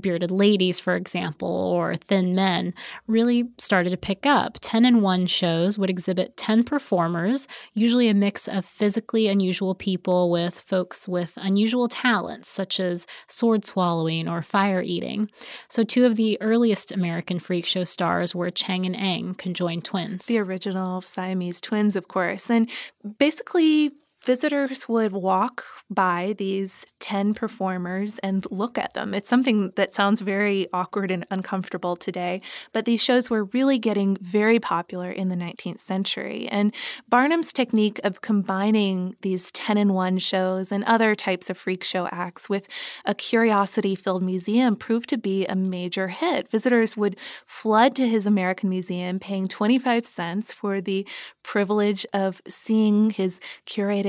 bearded 0.00 0.30
ladies, 0.30 0.80
for 0.80 0.94
example, 0.94 1.48
or 1.48 1.94
thin 1.96 2.34
men, 2.34 2.74
really 3.06 3.48
started 3.58 3.90
to 3.90 3.96
pick 3.96 4.26
up. 4.26 4.58
10 4.60 4.84
in 4.84 5.00
1 5.00 5.26
shows 5.26 5.78
would 5.78 5.90
exhibit 5.90 6.36
10 6.36 6.64
performers, 6.64 7.48
usually 7.72 8.08
a 8.08 8.14
mix 8.14 8.48
of 8.48 8.64
physically 8.64 9.28
unusual 9.28 9.74
people 9.74 10.30
with 10.30 10.58
folks 10.58 11.08
with 11.08 11.36
unusual 11.36 11.88
talents, 11.88 12.48
such 12.48 12.80
as 12.80 13.06
sword 13.26 13.64
swallowing 13.64 14.28
or 14.28 14.42
fire 14.42 14.82
eating. 14.82 15.30
So, 15.68 15.82
two 15.82 16.06
of 16.06 16.16
the 16.16 16.38
earliest 16.40 16.92
American 16.92 17.38
freak 17.38 17.66
show 17.66 17.84
stars 17.84 18.34
were 18.34 18.50
Chang 18.50 18.86
and 18.86 18.96
Eng, 18.96 19.34
conjoined 19.34 19.84
twins. 19.84 20.26
The 20.26 20.38
original 20.38 21.02
Siamese 21.02 21.60
twins, 21.60 21.96
of 21.96 22.08
course. 22.08 22.50
And 22.50 22.70
basically, 23.18 23.92
visitors 24.24 24.88
would 24.88 25.12
walk 25.12 25.64
by 25.90 26.34
these 26.38 26.84
10 27.00 27.34
performers 27.34 28.18
and 28.20 28.46
look 28.50 28.78
at 28.78 28.94
them. 28.94 29.14
It's 29.14 29.28
something 29.28 29.72
that 29.76 29.94
sounds 29.94 30.20
very 30.20 30.66
awkward 30.72 31.10
and 31.10 31.26
uncomfortable 31.30 31.96
today, 31.96 32.40
but 32.72 32.84
these 32.84 33.02
shows 33.02 33.30
were 33.30 33.44
really 33.44 33.78
getting 33.78 34.16
very 34.20 34.58
popular 34.58 35.10
in 35.10 35.28
the 35.28 35.36
19th 35.36 35.80
century. 35.80 36.48
And 36.48 36.74
Barnum's 37.08 37.52
technique 37.52 38.00
of 38.02 38.22
combining 38.22 39.16
these 39.20 39.50
10 39.52 39.76
in 39.76 39.92
1 39.92 40.18
shows 40.18 40.72
and 40.72 40.84
other 40.84 41.14
types 41.14 41.50
of 41.50 41.58
freak 41.58 41.84
show 41.84 42.08
acts 42.10 42.48
with 42.48 42.66
a 43.04 43.14
curiosity 43.14 43.94
filled 43.94 44.22
museum 44.22 44.76
proved 44.76 45.08
to 45.10 45.18
be 45.18 45.46
a 45.46 45.54
major 45.54 46.08
hit. 46.08 46.50
Visitors 46.50 46.96
would 46.96 47.16
flood 47.46 47.94
to 47.96 48.08
his 48.08 48.26
American 48.26 48.70
Museum 48.70 49.18
paying 49.18 49.46
25 49.46 50.06
cents 50.06 50.52
for 50.52 50.80
the 50.80 51.06
privilege 51.42 52.06
of 52.12 52.40
seeing 52.48 53.10
his 53.10 53.38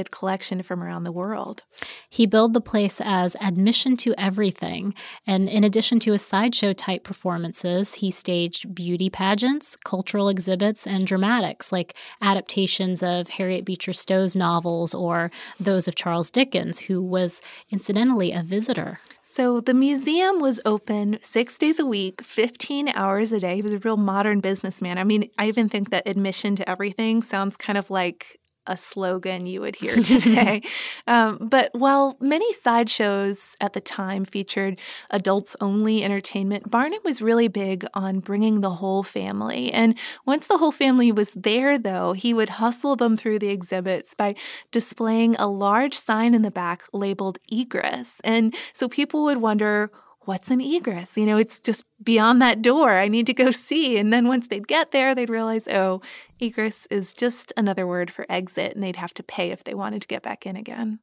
curated 0.06 0.12
collection 0.12 0.64
from 0.64 0.84
around 0.84 1.04
the 1.04 1.12
world. 1.12 1.64
He 2.10 2.26
billed 2.26 2.54
the 2.54 2.62
place 2.62 3.02
as 3.04 3.36
admission 3.42 3.98
to 3.98 4.14
everything, 4.18 4.94
and 5.28 5.50
in 5.50 5.64
addition 5.64 6.00
to 6.02 6.12
his 6.12 6.22
sideshow 6.22 6.74
type 6.74 7.04
performances, 7.04 7.96
he 7.96 8.12
staged 8.12 8.74
beauty 8.74 9.10
pageants, 9.10 9.76
cultural 9.76 10.30
exhibits, 10.30 10.88
and 10.88 11.08
dramatics 11.08 11.72
like 11.72 11.96
adaptations 12.22 13.04
of 13.04 13.30
Harriet 13.30 13.66
Beecher 13.66 13.94
Stowe's 13.94 14.36
novels 14.36 14.94
or 14.94 15.32
those 15.60 15.88
of 15.88 15.96
Charles 15.96 16.32
Dickens, 16.32 16.80
who 16.80 17.02
was 17.02 17.42
incidentally 17.70 18.32
a 18.32 18.42
visitor. 18.42 19.00
So 19.24 19.60
the 19.60 19.74
museum 19.74 20.40
was 20.40 20.62
open 20.64 21.18
six 21.22 21.58
days 21.58 21.78
a 21.78 21.86
week, 21.86 22.24
15 22.24 22.88
hours 22.96 23.34
a 23.34 23.40
day. 23.42 23.56
He 23.56 23.62
was 23.62 23.74
a 23.74 23.80
real 23.80 23.98
modern 23.98 24.40
businessman. 24.40 24.98
I 24.98 25.04
mean, 25.04 25.30
I 25.38 25.50
even 25.50 25.68
think 25.68 25.90
that 25.90 26.08
admission 26.08 26.56
to 26.56 26.70
everything 26.70 27.22
sounds 27.22 27.58
kind 27.58 27.78
of 27.78 27.90
like 27.90 28.40
a 28.68 28.78
slogan 28.78 29.46
you 29.46 29.62
would 29.62 29.76
hear 29.76 29.96
today. 30.04 30.62
um, 31.08 31.38
but 31.42 31.70
while 31.74 32.18
many 32.20 32.52
sideshows 32.54 33.56
at 33.62 33.74
the 33.74 33.82
time 33.82 34.26
featured 34.26 34.78
adults 35.10 35.56
only 35.62 36.04
entertainment, 36.04 36.70
Barnum 36.70 37.00
was 37.04 37.22
really 37.22 37.48
big 37.48 37.86
on 37.94 38.20
bringing 38.20 38.62
the 38.62 38.72
whole 38.72 39.04
family. 39.04 39.72
And 39.72 39.98
once 40.26 40.48
the 40.48 40.58
whole 40.58 40.72
family 40.72 41.12
was 41.12 41.32
there, 41.32 41.78
though, 41.78 42.14
he 42.14 42.34
would 42.34 42.50
hustle 42.50 42.96
them 42.96 43.16
through 43.18 43.40
the 43.40 43.50
exhibits 43.50 44.14
by 44.14 44.36
displaying 44.72 45.36
a 45.36 45.48
large 45.48 45.96
sign 45.98 46.34
in 46.34 46.42
the 46.42 46.52
back 46.52 46.84
labeled 46.94 47.40
egress. 47.52 48.20
And 48.24 48.56
so 48.74 48.88
people 48.88 49.24
would 49.24 49.38
wonder, 49.38 49.92
what's 50.26 50.50
an 50.50 50.62
egress? 50.62 51.18
You 51.18 51.26
know, 51.26 51.38
it's 51.38 51.60
just 51.60 51.84
beyond 52.04 52.42
that 52.42 52.62
door. 52.62 52.92
I 52.92 53.08
need 53.08 53.28
to 53.28 53.34
go 53.34 53.52
see. 53.52 53.98
And 53.98 54.12
then 54.12 54.28
once 54.28 54.48
they'd 54.48 54.68
get 54.68 54.92
there, 54.92 55.16
they'd 55.16 55.30
realize, 55.30 55.68
oh, 55.68 56.02
egress 56.40 56.88
is 56.90 57.14
just 57.14 57.54
another 57.58 57.88
word 57.88 58.12
for 58.12 58.26
exit, 58.30 58.74
and 58.74 58.84
they'd 58.84 58.96
have 58.96 59.14
to 59.16 59.24
pay 59.24 59.52
if 59.52 59.64
they 59.64 59.74
wanted 59.74 60.02
to 60.02 60.08
get 60.08 60.24
back 60.24 60.46
in 60.46 60.56
again. 60.56 61.00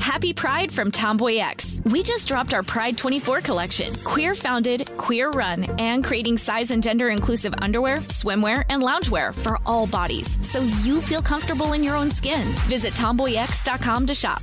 Happy 0.00 0.32
Pride 0.32 0.70
from 0.70 0.90
Tomboy 0.90 1.38
X. 1.38 1.80
We 1.86 2.02
just 2.02 2.28
dropped 2.28 2.54
our 2.54 2.62
Pride 2.62 2.96
24 2.96 3.40
collection. 3.40 3.94
Queer 4.04 4.34
founded, 4.34 4.88
queer 4.96 5.30
run, 5.30 5.64
and 5.80 6.04
creating 6.04 6.36
size 6.38 6.70
and 6.70 6.82
gender 6.82 7.08
inclusive 7.08 7.54
underwear, 7.58 7.98
swimwear, 7.98 8.64
and 8.68 8.82
loungewear 8.82 9.34
for 9.34 9.58
all 9.66 9.86
bodies 9.86 10.38
so 10.46 10.60
you 10.82 11.00
feel 11.00 11.22
comfortable 11.22 11.72
in 11.72 11.82
your 11.82 11.96
own 11.96 12.10
skin. 12.10 12.46
Visit 12.68 12.92
tomboyx.com 12.92 14.06
to 14.06 14.14
shop. 14.14 14.42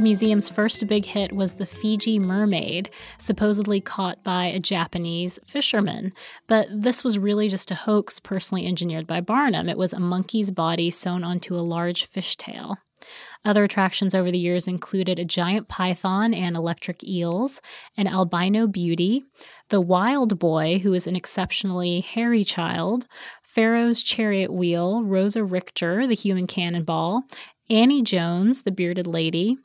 The 0.00 0.04
museum's 0.04 0.48
first 0.48 0.86
big 0.86 1.04
hit 1.04 1.30
was 1.30 1.52
the 1.52 1.66
Fiji 1.66 2.18
mermaid, 2.18 2.88
supposedly 3.18 3.82
caught 3.82 4.24
by 4.24 4.46
a 4.46 4.58
Japanese 4.58 5.38
fisherman. 5.44 6.14
But 6.46 6.68
this 6.72 7.04
was 7.04 7.18
really 7.18 7.50
just 7.50 7.70
a 7.70 7.74
hoax 7.74 8.18
personally 8.18 8.66
engineered 8.66 9.06
by 9.06 9.20
Barnum. 9.20 9.68
It 9.68 9.76
was 9.76 9.92
a 9.92 10.00
monkey's 10.00 10.50
body 10.50 10.88
sewn 10.88 11.22
onto 11.22 11.54
a 11.54 11.60
large 11.60 12.10
fishtail. 12.10 12.76
Other 13.44 13.62
attractions 13.64 14.14
over 14.14 14.30
the 14.30 14.38
years 14.38 14.66
included 14.66 15.18
a 15.18 15.24
giant 15.26 15.68
python 15.68 16.32
and 16.32 16.56
electric 16.56 17.04
eels, 17.04 17.60
an 17.98 18.06
albino 18.06 18.66
beauty, 18.66 19.24
the 19.68 19.82
wild 19.82 20.38
boy, 20.38 20.78
who 20.78 20.94
is 20.94 21.06
an 21.06 21.14
exceptionally 21.14 22.00
hairy 22.00 22.42
child, 22.42 23.06
Pharaoh's 23.42 24.02
chariot 24.02 24.50
wheel, 24.50 25.02
Rosa 25.02 25.44
Richter, 25.44 26.06
the 26.06 26.14
human 26.14 26.46
cannonball, 26.46 27.24
Annie 27.68 28.02
Jones, 28.02 28.62
the 28.62 28.72
bearded 28.72 29.06
lady, 29.06 29.56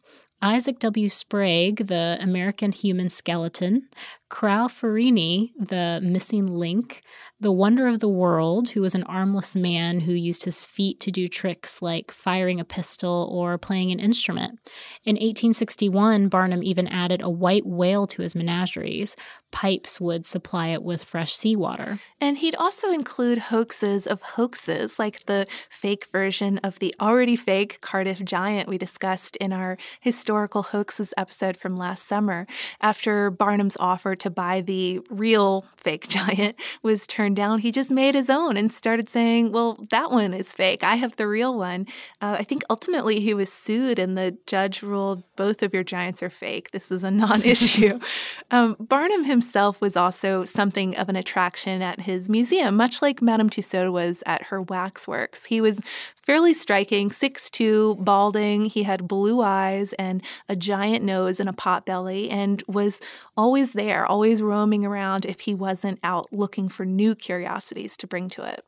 Isaac 0.46 0.78
W. 0.78 1.10
Sprague, 1.10 1.88
the 1.88 2.20
American 2.22 2.72
human 2.72 3.10
skeleton, 3.10 3.90
Krao 4.30 4.68
Farini, 4.68 5.50
the 5.58 6.00
missing 6.04 6.46
link, 6.46 7.02
the 7.40 7.52
wonder 7.52 7.88
of 7.88 7.98
the 7.98 8.08
world, 8.08 8.70
who 8.70 8.82
was 8.82 8.94
an 8.94 9.02
armless 9.06 9.56
man 9.56 10.02
who 10.02 10.12
used 10.12 10.46
his 10.46 10.64
feet 10.64 11.00
to 11.00 11.10
do 11.10 11.28
tricks 11.28 11.82
like 11.82 12.12
firing 12.12 12.60
a 12.60 12.64
pistol 12.64 13.28
or 13.32 13.58
playing 13.58 13.92
an 13.92 14.00
instrument. 14.00 14.60
In 15.04 15.16
1861, 15.16 16.28
Barnum 16.28 16.62
even 16.62 16.88
added 16.90 17.24
a 17.24 17.30
white 17.30 17.66
whale 17.66 18.06
to 18.06 18.22
his 18.22 18.36
menageries. 18.36 19.16
Pipes 19.56 20.02
would 20.02 20.26
supply 20.26 20.68
it 20.68 20.84
with 20.84 21.02
fresh 21.02 21.34
seawater. 21.34 22.00
And 22.20 22.40
he'd 22.40 22.56
also 22.56 22.92
include 22.92 23.38
hoaxes 23.38 24.06
of 24.06 24.22
hoaxes, 24.22 25.00
like 25.00 25.26
the 25.28 25.48
fake 25.70 26.08
version 26.08 26.58
of 26.58 26.80
the 26.80 26.94
already 27.00 27.38
fake 27.38 27.80
Cardiff 27.80 28.22
Giant 28.26 28.68
we 28.68 28.78
discussed 28.78 29.38
in 29.38 29.54
our 29.54 29.78
historical 30.02 30.62
hoaxes 30.62 31.14
episode 31.16 31.56
from 31.56 31.78
last 31.78 32.06
summer. 32.06 32.48
After 32.82 33.32
Barnum's 33.32 33.78
offer 33.80 34.14
to 34.18 34.30
buy 34.30 34.60
the 34.60 35.00
real 35.10 35.66
fake 35.78 36.08
giant 36.10 36.58
was 36.84 37.08
turned 37.08 37.38
down, 37.38 37.60
he 37.60 37.72
just 37.72 37.92
made 37.92 38.14
his 38.14 38.30
own 38.30 38.58
and 38.58 38.74
started 38.74 39.08
saying, 39.08 39.54
Well, 39.54 39.86
that 39.90 40.12
one 40.12 40.34
is 40.34 40.52
fake. 40.54 40.84
I 40.84 40.96
have 40.96 41.16
the 41.16 41.28
real 41.28 41.58
one. 41.58 41.88
Uh, 42.20 42.36
I 42.40 42.44
think 42.44 42.64
ultimately 42.70 43.22
he 43.22 43.34
was 43.34 43.54
sued, 43.54 44.00
and 44.00 44.18
the 44.18 44.38
judge 44.48 44.82
ruled 44.82 45.24
both 45.38 45.64
of 45.64 45.74
your 45.74 45.84
giants 45.84 46.22
are 46.22 46.30
fake. 46.30 46.72
This 46.72 46.92
is 46.92 47.06
a 47.06 47.12
non 47.12 47.42
issue. 47.44 48.00
um, 48.52 48.76
Barnum 48.80 49.24
himself 49.24 49.45
was 49.54 49.96
also 49.96 50.46
something 50.46 50.96
of 50.96 51.10
an 51.10 51.16
attraction 51.16 51.82
at 51.82 52.02
his 52.02 52.30
museum, 52.30 52.76
much 52.76 53.02
like 53.02 53.22
Madame 53.22 53.50
Tussaud 53.50 53.92
was 53.92 54.24
at 54.26 54.44
her 54.44 54.62
waxworks. 54.62 55.46
He 55.46 55.62
was 55.62 55.80
fairly 56.24 56.54
striking, 56.54 57.12
six-two, 57.12 57.96
balding. 58.00 58.66
He 58.66 58.84
had 58.84 59.08
blue 59.08 59.42
eyes 59.42 59.94
and 59.94 60.24
a 60.50 60.56
giant 60.56 61.04
nose 61.04 61.40
and 61.40 61.48
a 61.48 61.54
pot 61.54 61.86
belly, 61.86 62.30
and 62.30 62.64
was 62.68 63.02
always 63.38 63.74
there, 63.74 64.06
always 64.06 64.42
roaming 64.42 64.86
around 64.86 65.26
if 65.26 65.42
he 65.42 65.54
wasn't 65.54 66.00
out 66.04 66.28
looking 66.32 66.70
for 66.70 66.86
new 66.86 67.16
curiosities 67.16 67.96
to 67.98 68.08
bring 68.08 68.30
to 68.30 68.44
it. 68.44 68.66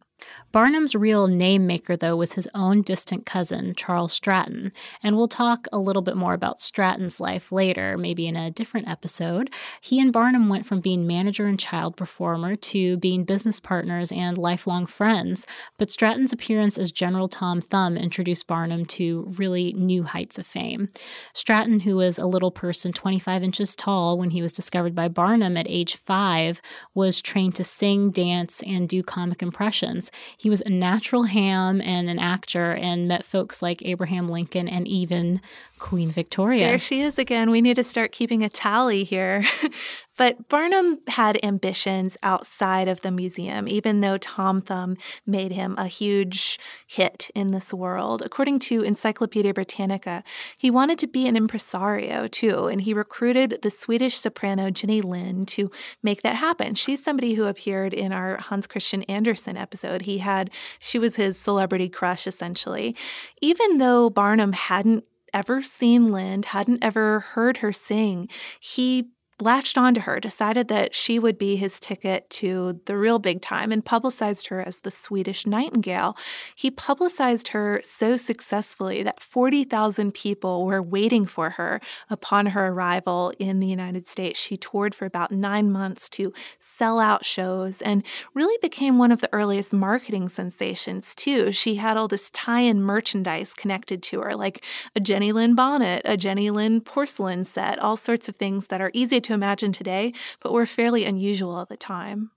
Barnum's 0.52 0.96
real 0.96 1.28
name 1.28 1.68
maker, 1.68 1.96
though, 1.96 2.16
was 2.16 2.34
his 2.34 2.48
own 2.56 2.82
distant 2.82 3.26
cousin, 3.26 3.76
Charles 3.76 4.14
Stratton, 4.14 4.72
and 5.04 5.16
we'll 5.16 5.28
talk 5.28 5.68
a 5.72 5.78
little 5.78 6.02
bit 6.02 6.16
more 6.16 6.34
about 6.34 6.62
Stratton's 6.62 7.20
life 7.20 7.52
later, 7.52 7.98
maybe 7.98 8.28
in 8.28 8.36
a 8.36 8.50
different 8.50 8.88
episode. 8.88 9.52
He 9.82 10.00
and 10.00 10.12
Barnum 10.12 10.50
went 10.50 10.66
from 10.66 10.80
being 10.80 11.06
manager 11.06 11.46
and 11.46 11.60
child 11.60 11.96
performer 11.96 12.56
to 12.56 12.98
being 12.98 13.24
business 13.24 13.60
partners 13.60 14.12
and 14.12 14.38
lifelong 14.38 14.88
friends, 14.88 15.46
but 15.78 15.92
Stratton's 15.92 16.34
appearance 16.34 16.78
as 16.78 16.92
General 16.92 17.28
Tom 17.28 17.62
Thumb 17.62 17.96
introduced 17.96 18.48
Barnum 18.48 18.86
to 18.86 19.34
really 19.38 19.74
new 19.74 20.04
heights 20.04 20.40
of 20.40 20.48
fame. 20.48 20.90
Stratton, 21.34 21.82
who 21.82 21.98
was 21.98 22.18
a 22.18 22.26
little 22.26 22.52
person 22.52 22.94
25 22.94 23.44
inches 23.44 23.76
tall 23.76 24.18
when 24.18 24.32
he 24.32 24.42
was 24.42 24.54
discovered 24.54 24.96
by 24.96 25.08
Barnum 25.08 25.58
at 25.58 25.68
age 25.70 25.96
five, 25.96 26.62
was 26.96 27.22
trained 27.22 27.54
to 27.56 27.64
sing, 27.64 28.10
dance, 28.10 28.64
and 28.64 28.90
do 28.90 29.04
comic 29.04 29.44
impressions. 29.44 30.07
He 30.38 30.50
was 30.50 30.62
a 30.62 30.70
natural 30.70 31.24
ham 31.24 31.82
and 31.82 32.10
an 32.10 32.20
actor 32.20 32.72
and 32.72 33.08
met 33.08 33.26
folks 33.26 33.62
like 33.62 33.84
Abraham 33.84 34.28
Lincoln 34.28 34.68
and 34.68 34.88
even 34.88 35.42
Queen 35.80 36.10
Victoria. 36.10 36.68
There 36.68 36.80
she 36.80 37.02
is 37.02 37.18
again. 37.18 37.52
We 37.52 37.62
need 37.62 37.76
to 37.76 37.84
start 37.84 38.12
keeping 38.12 38.44
a 38.44 38.50
tally 38.50 39.04
here. 39.04 39.46
but 40.18 40.50
Barnum 40.50 41.00
had 41.08 41.38
ambitions 41.44 42.18
outside 42.24 42.88
of 42.88 43.02
the 43.02 43.12
museum, 43.12 43.68
even 43.68 44.02
though 44.02 44.18
Tom 44.18 44.62
Thumb 44.62 44.98
made 45.26 45.52
him 45.52 45.76
a 45.78 45.88
huge 45.88 46.60
hit 46.88 47.30
in 47.36 47.52
this 47.52 47.74
world. 47.74 48.22
According 48.26 48.60
to 48.60 48.82
Encyclopedia 48.82 49.54
Britannica, 49.54 50.24
he 50.58 50.72
wanted 50.72 50.98
to 51.00 51.08
be 51.08 51.28
an 51.28 51.36
impresario 51.36 52.28
too, 52.28 52.68
and 52.68 52.82
he 52.82 52.94
recruited 52.94 53.60
the 53.62 53.72
Swedish 53.72 54.18
soprano 54.18 54.70
Jenny 54.70 55.02
Lind 55.02 55.48
to 55.50 55.72
make 56.02 56.24
that 56.24 56.36
happen. 56.36 56.76
She's 56.76 57.04
somebody 57.04 57.36
who 57.36 57.46
appeared 57.46 57.94
in 57.94 58.12
our 58.12 58.38
Hans 58.38 58.68
Christian 58.68 59.04
Andersen 59.04 59.56
episode. 59.56 60.04
He 60.04 60.18
had, 60.18 60.50
she 60.80 61.00
was 61.00 61.16
his 61.16 61.38
celebrity 61.38 61.90
crush 61.90 62.26
essentially. 62.26 62.96
Even 63.42 63.78
though 63.78 64.10
Barnum 64.10 64.54
hadn't 64.54 65.06
ever 65.34 65.62
seen 65.62 66.08
Lind, 66.08 66.46
hadn't 66.46 66.84
ever 66.84 67.20
heard 67.20 67.58
her 67.58 67.74
sing, 67.74 68.30
he 68.60 69.12
latched 69.40 69.78
onto 69.78 70.02
her, 70.02 70.20
decided 70.20 70.68
that 70.68 70.96
she 70.96 71.20
would 71.20 71.38
be 71.38 71.56
his 71.56 71.80
ticket 71.80 72.28
to 72.30 72.82
the 72.86 72.98
real 72.98 73.20
big 73.20 73.42
time, 73.42 73.72
and 73.72 73.86
publicized 73.86 74.48
her 74.48 74.62
as 74.62 74.80
the 74.80 74.90
Swedish 74.90 75.46
Nightingale. 75.46 76.18
He 76.56 76.72
publicized 76.72 77.50
her 77.50 77.80
so 77.84 78.18
successfully 78.18 79.04
that 79.04 79.22
40,000 79.22 80.14
people 80.14 80.66
were 80.66 80.82
waiting 80.82 81.26
for 81.28 81.52
her 81.52 81.80
upon 82.10 82.48
her 82.48 82.68
arrival 82.68 83.32
in 83.38 83.60
the 83.60 83.68
United 83.68 84.08
States. 84.08 84.40
She 84.40 84.58
toured 84.58 84.96
for 84.96 85.06
about 85.06 85.32
nine 85.32 85.72
months 85.72 86.10
to 86.10 86.34
sell 86.60 87.00
out 87.00 87.24
shows 87.24 87.82
and 87.82 88.04
really 88.34 88.58
became 88.62 88.98
one 88.98 89.12
of 89.12 89.22
the 89.22 89.30
earliest 89.32 89.72
marketing 89.72 90.30
sensations, 90.30 91.14
too. 91.14 91.52
She 91.52 91.76
had 91.76 91.96
all 91.96 92.08
this 92.08 92.32
tie 92.32 92.62
in 92.62 92.82
merchandise 92.82 93.54
connected 93.54 94.02
to 94.04 94.22
her, 94.22 94.36
like 94.36 94.64
a 94.96 95.00
Jenny 95.00 95.32
Lind 95.32 95.56
bonnet, 95.56 96.02
a 96.06 96.18
Jenny 96.18 96.50
Lind 96.50 96.86
porcelain 96.86 97.46
set, 97.46 97.78
all 97.78 97.98
sorts 97.98 98.28
of 98.28 98.36
things 98.36 98.68
that 98.68 98.82
are 98.82 98.92
easy 98.94 99.22
to 99.28 99.34
imagine 99.34 99.72
today, 99.72 100.14
but 100.42 100.52
were 100.52 100.66
fairly 100.66 101.06
unusual 101.06 101.60
at 101.60 101.70
the 101.70 101.78
time. 101.78 102.32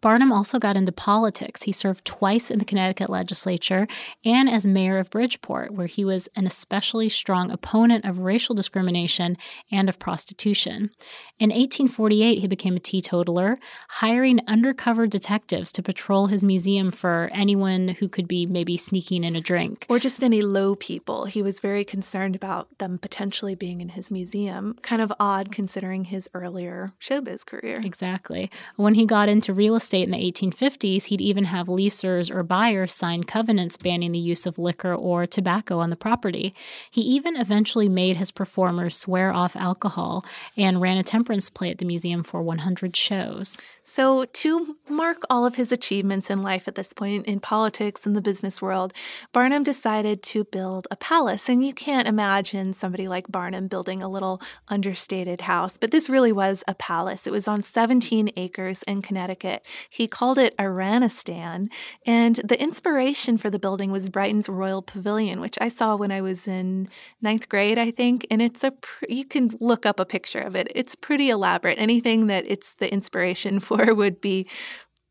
Barnum 0.00 0.32
also 0.32 0.58
got 0.58 0.76
into 0.76 0.92
politics. 0.92 1.62
He 1.62 1.72
served 1.72 2.04
twice 2.04 2.50
in 2.50 2.58
the 2.58 2.64
Connecticut 2.64 3.08
legislature 3.08 3.86
and 4.24 4.48
as 4.48 4.66
mayor 4.66 4.98
of 4.98 5.10
Bridgeport, 5.10 5.72
where 5.72 5.86
he 5.86 6.04
was 6.04 6.28
an 6.36 6.46
especially 6.46 7.08
strong 7.08 7.50
opponent 7.50 8.04
of 8.04 8.20
racial 8.20 8.54
discrimination 8.54 9.36
and 9.70 9.88
of 9.88 9.98
prostitution. 9.98 10.90
In 11.38 11.50
1848, 11.50 12.38
he 12.38 12.46
became 12.46 12.76
a 12.76 12.80
teetotaler, 12.80 13.58
hiring 13.88 14.40
undercover 14.46 15.06
detectives 15.06 15.72
to 15.72 15.82
patrol 15.82 16.26
his 16.26 16.44
museum 16.44 16.90
for 16.90 17.30
anyone 17.32 17.88
who 17.88 18.08
could 18.08 18.28
be 18.28 18.46
maybe 18.46 18.76
sneaking 18.76 19.24
in 19.24 19.34
a 19.34 19.40
drink. 19.40 19.86
Or 19.88 19.98
just 19.98 20.22
any 20.22 20.42
low 20.42 20.74
people. 20.74 21.24
He 21.24 21.42
was 21.42 21.60
very 21.60 21.84
concerned 21.84 22.36
about 22.36 22.78
them 22.78 22.98
potentially 22.98 23.54
being 23.54 23.80
in 23.80 23.90
his 23.90 24.10
museum. 24.10 24.76
Kind 24.82 25.02
of 25.02 25.12
odd 25.18 25.50
considering 25.50 26.04
his 26.04 26.28
earlier 26.34 26.90
showbiz 27.00 27.44
career. 27.46 27.76
Exactly. 27.82 28.50
When 28.76 28.94
he 28.94 29.06
got 29.06 29.28
into 29.28 29.53
real 29.54 29.76
estate 29.76 30.02
in 30.02 30.10
the 30.10 30.32
1850s, 30.32 31.04
he'd 31.04 31.20
even 31.20 31.44
have 31.44 31.68
leasers 31.68 32.30
or 32.34 32.42
buyers 32.42 32.92
sign 32.92 33.22
covenants 33.22 33.76
banning 33.76 34.12
the 34.12 34.18
use 34.18 34.46
of 34.46 34.58
liquor 34.58 34.94
or 34.94 35.26
tobacco 35.26 35.78
on 35.78 35.90
the 35.90 35.96
property. 35.96 36.54
He 36.90 37.00
even 37.02 37.36
eventually 37.36 37.88
made 37.88 38.16
his 38.16 38.30
performers 38.30 38.96
swear 38.96 39.32
off 39.32 39.56
alcohol 39.56 40.24
and 40.56 40.80
ran 40.80 40.98
a 40.98 41.02
temperance 41.02 41.50
play 41.50 41.70
at 41.70 41.78
the 41.78 41.84
museum 41.84 42.22
for 42.22 42.42
100 42.42 42.96
shows. 42.96 43.58
So, 43.86 44.24
to 44.24 44.76
mark 44.88 45.18
all 45.28 45.44
of 45.44 45.56
his 45.56 45.70
achievements 45.70 46.30
in 46.30 46.42
life 46.42 46.66
at 46.66 46.74
this 46.74 46.94
point 46.94 47.26
in 47.26 47.38
politics 47.38 48.06
and 48.06 48.16
the 48.16 48.22
business 48.22 48.62
world, 48.62 48.94
Barnum 49.30 49.62
decided 49.62 50.22
to 50.22 50.44
build 50.44 50.88
a 50.90 50.96
palace. 50.96 51.50
And 51.50 51.62
you 51.62 51.74
can't 51.74 52.08
imagine 52.08 52.72
somebody 52.72 53.08
like 53.08 53.30
Barnum 53.30 53.68
building 53.68 54.02
a 54.02 54.08
little 54.08 54.40
understated 54.68 55.42
house, 55.42 55.76
but 55.76 55.90
this 55.90 56.08
really 56.08 56.32
was 56.32 56.64
a 56.66 56.74
palace. 56.74 57.26
It 57.26 57.30
was 57.30 57.46
on 57.46 57.62
17 57.62 58.30
acres 58.36 58.82
in 58.84 59.02
Connecticut. 59.02 59.62
He 59.90 60.08
called 60.08 60.38
it 60.38 60.56
Iranistan. 60.56 61.68
And 62.06 62.36
the 62.36 62.60
inspiration 62.60 63.36
for 63.36 63.50
the 63.50 63.58
building 63.58 63.92
was 63.92 64.08
Brighton's 64.08 64.48
Royal 64.48 64.80
Pavilion, 64.80 65.40
which 65.40 65.58
I 65.60 65.68
saw 65.68 65.94
when 65.94 66.10
I 66.10 66.22
was 66.22 66.48
in 66.48 66.88
ninth 67.20 67.50
grade, 67.50 67.78
I 67.78 67.90
think. 67.90 68.26
And 68.30 68.40
it's 68.40 68.64
a, 68.64 68.70
pr- 68.70 69.04
you 69.10 69.26
can 69.26 69.50
look 69.60 69.84
up 69.84 70.00
a 70.00 70.06
picture 70.06 70.40
of 70.40 70.56
it. 70.56 70.68
It's 70.74 70.94
pretty 70.94 71.28
elaborate. 71.28 71.78
Anything 71.78 72.28
that 72.28 72.44
it's 72.48 72.72
the 72.72 72.90
inspiration 72.90 73.60
for 73.73 73.73
for 73.76 73.94
would 73.94 74.20
be 74.20 74.46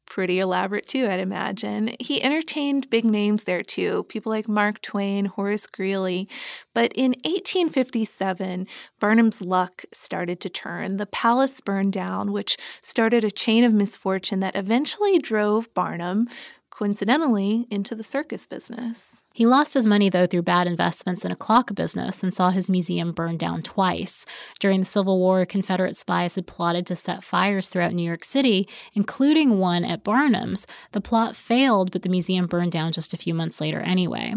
pretty 0.06 0.40
elaborate 0.40 0.86
too, 0.88 1.08
I'd 1.08 1.20
imagine. 1.20 1.96
He 2.00 2.22
entertained 2.22 2.90
big 2.90 3.04
names 3.04 3.44
there 3.44 3.64
too, 3.64 4.04
people 4.04 4.32
like 4.32 4.48
Mark 4.48 4.82
Twain, 4.82 5.26
Horace 5.26 5.66
Greeley. 5.66 6.28
But 6.74 6.94
in 6.94 7.12
1857, 7.24 8.68
Barnum's 9.00 9.42
luck 9.42 9.86
started 9.92 10.40
to 10.42 10.50
turn. 10.50 10.98
The 10.98 11.08
palace 11.08 11.62
burned 11.62 11.94
down, 11.94 12.32
which 12.32 12.58
started 12.82 13.24
a 13.24 13.32
chain 13.32 13.64
of 13.64 13.74
misfortune 13.74 14.40
that 14.42 14.56
eventually 14.56 15.18
drove 15.18 15.74
Barnum 15.74 16.28
coincidentally, 16.74 17.68
into 17.70 17.94
the 17.94 18.04
circus 18.04 18.48
business. 18.48 19.22
He 19.36 19.48
lost 19.48 19.74
his 19.74 19.88
money, 19.88 20.10
though, 20.10 20.28
through 20.28 20.44
bad 20.44 20.68
investments 20.68 21.26
in 21.26 21.32
a 21.32 21.36
clock 21.36 21.74
business 21.74 22.22
and 22.22 22.32
saw 22.32 22.52
his 22.52 22.70
museum 22.70 23.12
burned 23.12 23.40
down 23.40 23.64
twice. 23.64 24.28
During 24.60 24.80
the 24.80 24.86
Civil 24.86 25.18
War, 25.18 25.44
Confederate 25.44 25.98
spies 25.98 26.36
had 26.36 26.46
plotted 26.46 26.86
to 26.86 26.96
set 26.96 27.24
fires 27.24 27.68
throughout 27.68 27.94
New 27.94 28.06
York 28.06 28.24
City, 28.24 28.68
including 28.94 29.58
one 29.58 29.84
at 29.84 30.04
Barnum's. 30.04 30.68
The 30.92 31.02
plot 31.02 31.36
failed, 31.36 31.92
but 31.92 32.04
the 32.04 32.10
museum 32.10 32.46
burned 32.46 32.72
down 32.72 32.92
just 32.92 33.14
a 33.14 33.18
few 33.18 33.34
months 33.34 33.60
later 33.60 33.80
anyway. 33.80 34.36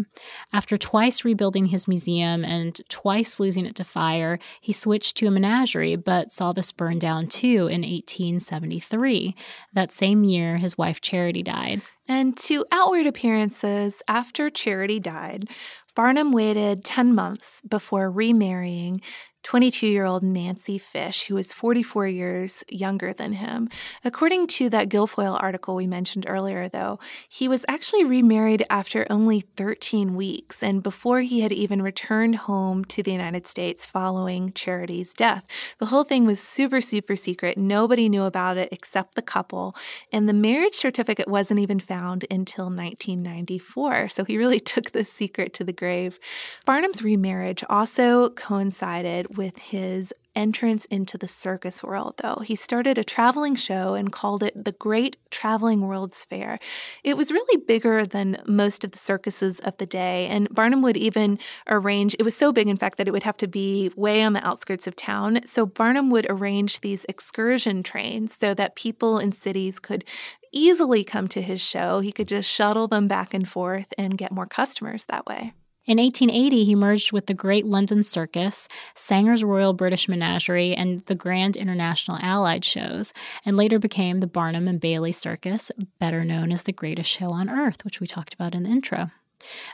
After 0.51 0.77
twice 0.77 1.23
rebuilding 1.23 1.67
his 1.67 1.87
museum 1.87 2.43
and 2.43 2.79
twice 2.89 3.39
losing 3.39 3.67
it 3.67 3.75
to 3.75 3.83
fire, 3.83 4.39
he 4.61 4.73
switched 4.73 5.15
to 5.17 5.27
a 5.27 5.31
menagerie, 5.31 5.95
but 5.95 6.31
saw 6.31 6.53
this 6.53 6.71
burn 6.71 6.97
down 6.97 7.27
too 7.27 7.67
in 7.67 7.81
1873. 7.81 9.35
That 9.73 9.91
same 9.91 10.23
year, 10.23 10.57
his 10.57 10.75
wife 10.75 11.01
Charity 11.01 11.43
died. 11.43 11.83
And 12.07 12.37
to 12.37 12.65
outward 12.71 13.05
appearances, 13.05 14.01
after 14.07 14.49
Charity 14.49 14.99
died, 14.99 15.49
Barnum 15.95 16.31
waited 16.31 16.85
10 16.85 17.13
months 17.13 17.61
before 17.67 18.09
remarrying 18.09 19.01
22 19.47 19.87
year 19.87 20.03
old 20.03 20.23
Nancy 20.23 20.77
Fish, 20.77 21.27
who 21.27 21.35
was 21.35 21.53
44 21.53 22.05
years 22.05 22.65
younger 22.67 23.13
than 23.13 23.31
him. 23.31 23.69
According 24.03 24.47
to 24.47 24.69
that 24.71 24.89
Gilfoyle 24.89 25.41
article 25.41 25.73
we 25.73 25.87
mentioned 25.87 26.25
earlier, 26.27 26.67
though, 26.67 26.99
he 27.29 27.47
was 27.47 27.63
actually 27.69 28.03
remarried 28.03 28.65
after 28.69 29.07
only 29.09 29.39
13 29.39 30.15
weeks 30.15 30.61
and 30.61 30.83
before 30.83 31.21
he 31.21 31.39
had 31.39 31.53
even 31.53 31.81
returned 31.81 32.35
home 32.35 32.83
to 32.83 33.01
the 33.01 33.13
United 33.13 33.47
States 33.47 33.85
following 33.85 34.51
Charity's 34.51 35.13
death. 35.13 35.45
The 35.79 35.85
whole 35.85 36.03
thing 36.03 36.25
was 36.25 36.41
super, 36.41 36.81
super 36.81 37.15
secret. 37.15 37.57
Nobody 37.57 38.09
knew 38.09 38.23
about 38.23 38.57
it 38.57 38.67
except 38.73 39.15
the 39.15 39.21
couple, 39.21 39.77
and 40.11 40.27
the 40.27 40.33
marriage 40.33 40.75
certificate 40.75 41.29
wasn't 41.29 41.61
even 41.61 41.79
found 41.79 42.25
until 42.29 42.65
1994. 42.65 44.09
So 44.09 44.25
he 44.25 44.37
really 44.37 44.59
took 44.73 44.91
this 44.91 45.09
secret 45.09 45.53
to 45.53 45.63
the 45.63 45.71
grave. 45.71 46.19
Barnum's 46.65 47.01
remarriage 47.01 47.63
also 47.69 48.29
coincided 48.31 49.36
with 49.37 49.57
his 49.57 50.13
entrance 50.35 50.85
into 50.85 51.17
the 51.17 51.27
circus 51.27 51.83
world, 51.83 52.13
though. 52.21 52.41
He 52.45 52.55
started 52.55 52.97
a 52.97 53.03
traveling 53.03 53.55
show 53.55 53.95
and 53.95 54.11
called 54.11 54.43
it 54.43 54.65
the 54.65 54.71
Great 54.71 55.17
Traveling 55.31 55.81
World's 55.81 56.23
Fair. 56.25 56.59
It 57.03 57.17
was 57.17 57.31
really 57.31 57.63
bigger 57.65 58.05
than 58.05 58.41
most 58.45 58.83
of 58.83 58.91
the 58.91 58.99
circuses 58.99 59.59
of 59.61 59.77
the 59.77 59.87
day, 59.87 60.27
and 60.27 60.47
Barnum 60.53 60.83
would 60.83 60.97
even 60.97 61.39
arrange, 61.67 62.15
it 62.19 62.23
was 62.23 62.37
so 62.37 62.53
big, 62.53 62.67
in 62.67 62.77
fact, 62.77 62.97
that 62.97 63.07
it 63.07 63.11
would 63.11 63.23
have 63.23 63.37
to 63.37 63.47
be 63.47 63.91
way 63.95 64.21
on 64.21 64.33
the 64.33 64.45
outskirts 64.45 64.85
of 64.85 64.95
town. 64.95 65.39
So 65.47 65.65
Barnum 65.65 66.11
would 66.11 66.27
arrange 66.29 66.81
these 66.81 67.05
excursion 67.09 67.81
trains 67.81 68.37
so 68.39 68.53
that 68.53 68.75
people 68.75 69.17
in 69.17 69.31
cities 69.31 69.79
could 69.79 70.05
easily 70.53 71.03
come 71.03 71.27
to 71.29 71.41
his 71.41 71.61
show. 71.61 71.99
He 71.99 72.11
could 72.11 72.27
just 72.27 72.49
shuttle 72.49 72.87
them 72.87 73.07
back 73.07 73.33
and 73.33 73.49
forth 73.49 73.87
and 73.97 74.17
get 74.17 74.31
more 74.31 74.45
customers 74.45 75.05
that 75.05 75.25
way. 75.25 75.53
In 75.87 75.99
1880, 75.99 76.65
he 76.65 76.75
merged 76.75 77.13
with 77.13 77.27
the 77.27 77.33
Great 77.33 77.65
London 77.65 78.03
Circus, 78.03 78.67
Sanger's 78.93 79.41
Royal 79.41 79.71
British 79.71 80.09
Menagerie, 80.09 80.75
and 80.75 80.99
the 81.05 81.15
Grand 81.15 81.55
International 81.55 82.17
Allied 82.21 82.65
shows, 82.65 83.13
and 83.45 83.55
later 83.55 83.79
became 83.79 84.19
the 84.19 84.27
Barnum 84.27 84.67
and 84.67 84.81
Bailey 84.81 85.13
Circus, 85.13 85.71
better 85.97 86.25
known 86.25 86.51
as 86.51 86.63
the 86.63 86.73
greatest 86.73 87.09
show 87.09 87.29
on 87.29 87.49
earth, 87.49 87.85
which 87.85 88.01
we 88.01 88.07
talked 88.07 88.33
about 88.33 88.53
in 88.53 88.63
the 88.63 88.69
intro. 88.69 89.11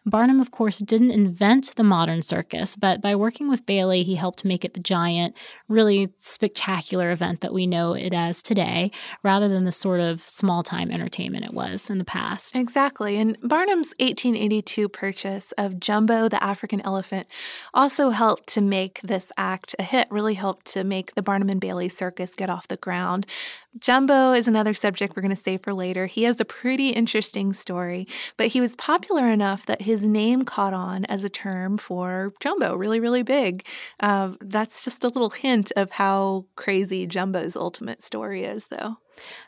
Barnum, 0.06 0.40
of 0.40 0.52
course, 0.52 0.80
didn't 0.80 1.12
invent 1.12 1.76
the 1.76 1.84
modern 1.84 2.22
circus, 2.22 2.76
but 2.76 3.02
by 3.02 3.16
working 3.16 3.50
with 3.50 3.66
Bailey, 3.66 4.04
he 4.04 4.16
helped 4.16 4.46
make 4.46 4.64
it 4.66 4.74
the 4.74 4.80
giant, 4.80 5.36
really 5.68 6.08
spectacular 6.20 7.12
event 7.12 7.42
that 7.42 7.54
we 7.54 7.68
know 7.68 7.94
it 7.94 8.14
as 8.14 8.44
today, 8.44 8.92
rather 9.24 9.48
than 9.48 9.66
the 9.66 9.72
sort 9.72 10.00
of 10.00 10.22
small 10.22 10.64
time 10.64 10.92
entertainment 10.92 11.46
it 11.46 11.54
was 11.54 11.90
in 11.90 11.98
the 11.98 12.06
past. 12.06 12.58
Exactly. 12.58 13.18
And 13.18 13.38
Barnum's 13.42 13.94
1882 14.00 14.90
purchase 14.90 15.52
of 15.58 15.80
Jumbo 15.80 16.28
the 16.30 16.44
African 16.44 16.82
elephant 16.82 17.28
also 17.74 18.10
helped 18.10 18.48
to 18.48 18.62
make 18.62 19.02
this 19.02 19.32
act 19.38 19.76
a 19.80 19.84
hit, 19.84 20.08
really 20.12 20.34
helped 20.34 20.66
to 20.68 20.84
make 20.84 21.16
the 21.16 21.22
Barnum 21.22 21.50
and 21.50 21.62
Bailey 21.62 21.90
circus 21.90 22.36
get 22.36 22.50
off 22.50 22.68
the 22.68 22.78
ground. 22.78 23.26
Jumbo 23.80 24.34
is 24.34 24.48
another 24.48 24.74
subject 24.74 25.16
we're 25.16 25.24
going 25.24 25.36
to 25.36 25.42
save 25.42 25.64
for 25.64 25.74
later. 25.74 26.06
He 26.06 26.24
has 26.24 26.40
a 26.40 26.46
pretty 26.46 26.90
interesting 26.90 27.54
story, 27.54 28.08
but 28.38 28.48
he 28.48 28.62
was 28.62 28.76
popular 28.76 29.30
enough 29.30 29.66
that 29.66 29.82
his 29.82 30.06
name 30.06 30.44
caught 30.44 30.74
on 30.74 31.06
as 31.06 31.24
a 31.24 31.30
term 31.30 31.78
for 31.78 32.34
Jumbo, 32.40 32.76
really, 32.76 33.00
really 33.00 33.24
big. 33.24 33.66
Uh, 34.00 34.34
that's 34.42 34.84
just 34.84 35.04
a 35.04 35.08
little 35.08 35.32
hint 35.32 35.72
of 35.76 35.92
how 35.92 36.46
crazy 36.56 37.08
Jumbo's 37.08 37.56
ultimate 37.56 38.04
story 38.04 38.44
is, 38.44 38.68
though. 38.68 38.98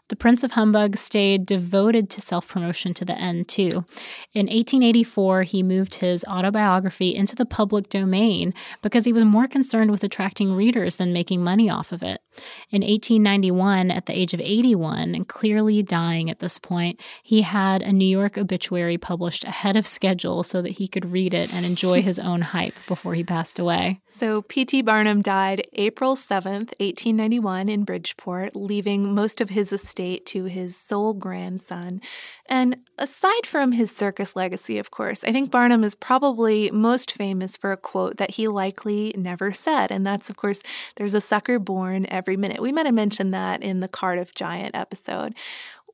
The 0.09 0.15
Prince 0.15 0.43
of 0.43 0.51
Humbug 0.51 0.95
stayed 0.95 1.45
devoted 1.45 2.09
to 2.11 2.21
self 2.21 2.47
promotion 2.47 2.93
to 2.95 3.05
the 3.05 3.17
end, 3.17 3.47
too. 3.47 3.85
In 4.33 4.47
1884, 4.47 5.43
he 5.43 5.63
moved 5.63 5.95
his 5.95 6.23
autobiography 6.25 7.15
into 7.15 7.35
the 7.35 7.45
public 7.45 7.89
domain 7.89 8.53
because 8.81 9.05
he 9.05 9.13
was 9.13 9.25
more 9.25 9.47
concerned 9.47 9.91
with 9.91 10.03
attracting 10.03 10.53
readers 10.53 10.97
than 10.97 11.13
making 11.13 11.43
money 11.43 11.69
off 11.69 11.91
of 11.91 12.03
it. 12.03 12.21
In 12.69 12.81
1891, 12.81 13.91
at 13.91 14.05
the 14.05 14.17
age 14.17 14.33
of 14.33 14.39
81, 14.39 15.15
and 15.15 15.27
clearly 15.27 15.83
dying 15.83 16.29
at 16.29 16.39
this 16.39 16.59
point, 16.59 16.99
he 17.23 17.41
had 17.41 17.81
a 17.81 17.93
New 17.93 18.05
York 18.07 18.37
obituary 18.37 18.97
published 18.97 19.43
ahead 19.43 19.75
of 19.75 19.87
schedule 19.87 20.43
so 20.43 20.61
that 20.61 20.73
he 20.73 20.87
could 20.87 21.11
read 21.11 21.33
it 21.33 21.53
and 21.53 21.65
enjoy 21.65 22.01
his 22.01 22.19
own 22.19 22.41
hype 22.41 22.77
before 22.87 23.13
he 23.13 23.23
passed 23.23 23.59
away. 23.59 24.01
So, 24.17 24.41
P.T. 24.43 24.81
Barnum 24.83 25.21
died 25.21 25.67
April 25.73 26.15
7th, 26.15 26.71
1891, 26.79 27.67
in 27.67 27.83
Bridgeport, 27.83 28.55
leaving 28.55 29.13
most 29.13 29.41
of 29.41 29.49
his 29.49 29.73
estate 29.73 30.25
to 30.27 30.45
his 30.45 30.77
sole 30.77 31.13
grandson. 31.13 31.99
And 32.45 32.77
aside 32.97 33.45
from 33.45 33.73
his 33.73 33.91
circus 33.91 34.33
legacy, 34.33 34.77
of 34.77 34.89
course, 34.89 35.21
I 35.25 35.33
think 35.33 35.51
Barnum 35.51 35.83
is 35.83 35.95
probably 35.95 36.71
most 36.71 37.11
famous 37.11 37.57
for 37.57 37.73
a 37.73 37.77
quote 37.77 38.15
that 38.15 38.31
he 38.31 38.47
likely 38.47 39.13
never 39.17 39.51
said. 39.51 39.91
And 39.91 40.07
that's, 40.07 40.29
of 40.29 40.37
course, 40.37 40.61
there's 40.95 41.13
a 41.13 41.19
sucker 41.19 41.59
born 41.59 42.05
every 42.09 42.24
minute. 42.33 42.61
We 42.61 42.71
might 42.71 42.87
have 42.87 42.95
mentioned 42.95 43.33
that 43.33 43.61
in 43.61 43.79
the 43.79 43.87
Cardiff 43.87 44.33
Giant 44.33 44.75
episode. 44.75 45.35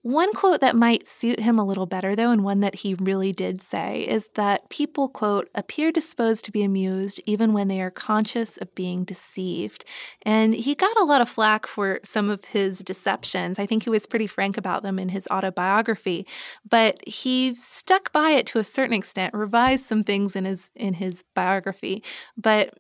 One 0.04 0.34
quote 0.34 0.62
that 0.62 0.76
might 0.76 1.08
suit 1.08 1.40
him 1.40 1.60
a 1.60 1.66
little 1.66 1.86
better, 1.86 2.16
though, 2.16 2.32
and 2.32 2.44
one 2.44 2.62
that 2.62 2.74
he 2.74 2.96
really 2.96 3.32
did 3.32 3.62
say, 3.62 4.02
is 4.02 4.30
that 4.34 4.68
people, 4.70 5.08
quote, 5.08 5.48
appear 5.54 5.92
disposed 5.92 6.44
to 6.46 6.52
be 6.52 6.64
amused 6.64 7.22
even 7.28 7.54
when 7.54 7.68
they 7.68 7.82
are 7.82 7.92
conscious 7.92 8.58
of 8.58 8.74
being 8.74 9.04
deceived. 9.04 9.86
And 10.24 10.56
he 10.56 10.74
got 10.74 11.00
a 11.00 11.04
lot 11.04 11.22
of 11.22 11.30
flack 11.30 11.68
for 11.68 12.00
some 12.04 12.32
of 12.32 12.46
his 12.46 12.80
deceptions. 12.80 13.60
I 13.60 13.68
think 13.68 13.84
he 13.84 13.92
was 13.92 14.08
pretty 14.08 14.26
frank 14.26 14.58
about 14.58 14.82
them 14.82 14.98
in 14.98 15.10
his 15.10 15.28
autobiography, 15.30 16.26
but 16.68 17.08
he 17.08 17.54
stuck 17.54 18.12
by 18.12 18.32
it 18.32 18.48
to 18.48 18.60
a 18.60 18.64
certain 18.64 18.96
extent, 18.96 19.36
revised 19.36 19.86
some 19.86 20.02
things 20.02 20.36
in 20.36 20.46
his 20.46 20.72
in 20.76 20.96
his 20.96 21.24
biography, 21.36 22.02
but 22.36 22.74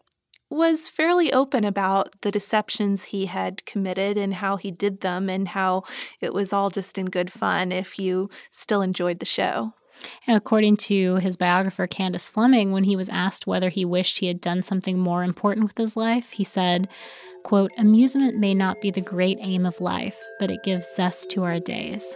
was 0.51 0.89
fairly 0.89 1.31
open 1.31 1.63
about 1.63 2.09
the 2.21 2.31
deceptions 2.31 3.05
he 3.05 3.27
had 3.27 3.65
committed 3.65 4.17
and 4.17 4.35
how 4.35 4.57
he 4.57 4.69
did 4.69 4.99
them 4.99 5.29
and 5.29 5.47
how 5.47 5.83
it 6.19 6.33
was 6.33 6.51
all 6.51 6.69
just 6.69 6.97
in 6.97 7.05
good 7.05 7.31
fun 7.31 7.71
if 7.71 7.97
you 7.97 8.29
still 8.51 8.81
enjoyed 8.81 9.19
the 9.19 9.25
show. 9.25 9.73
According 10.27 10.77
to 10.77 11.15
his 11.15 11.37
biographer 11.37 11.87
Candace 11.87 12.29
Fleming, 12.29 12.71
when 12.71 12.83
he 12.83 12.95
was 12.95 13.09
asked 13.09 13.47
whether 13.47 13.69
he 13.69 13.85
wished 13.85 14.19
he 14.19 14.27
had 14.27 14.41
done 14.41 14.61
something 14.61 14.97
more 14.97 15.23
important 15.23 15.65
with 15.65 15.77
his 15.77 15.95
life, 15.95 16.31
he 16.31 16.43
said, 16.43 16.89
quote, 17.43 17.71
Amusement 17.77 18.37
may 18.37 18.53
not 18.53 18.81
be 18.81 18.91
the 18.91 19.01
great 19.01 19.37
aim 19.41 19.65
of 19.65 19.81
life, 19.81 20.19
but 20.39 20.51
it 20.51 20.63
gives 20.63 20.93
zest 20.95 21.29
to 21.31 21.43
our 21.43 21.59
days. 21.59 22.15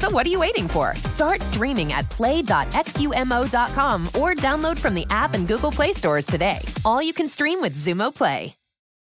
So 0.00 0.08
what 0.08 0.26
are 0.26 0.30
you 0.30 0.40
waiting 0.40 0.66
for? 0.66 0.96
Start 1.04 1.42
streaming 1.42 1.92
at 1.92 2.08
play.xumo.com 2.08 4.06
or 4.18 4.34
download 4.34 4.78
from 4.78 4.94
the 4.94 5.06
app 5.10 5.34
and 5.34 5.46
Google 5.46 5.70
Play 5.70 5.92
stores 5.92 6.24
today. 6.24 6.60
All 6.86 7.02
you 7.02 7.12
can 7.12 7.28
stream 7.28 7.60
with 7.60 7.76
Xumo 7.76 8.14
Play. 8.14 8.56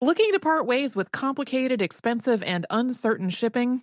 Looking 0.01 0.31
to 0.33 0.41
part 0.41 0.65
ways 0.65 0.97
with 0.97 1.11
complicated, 1.11 1.83
expensive, 1.83 2.43
and 2.45 2.65
uncertain 2.71 3.31
shipping? 3.31 3.83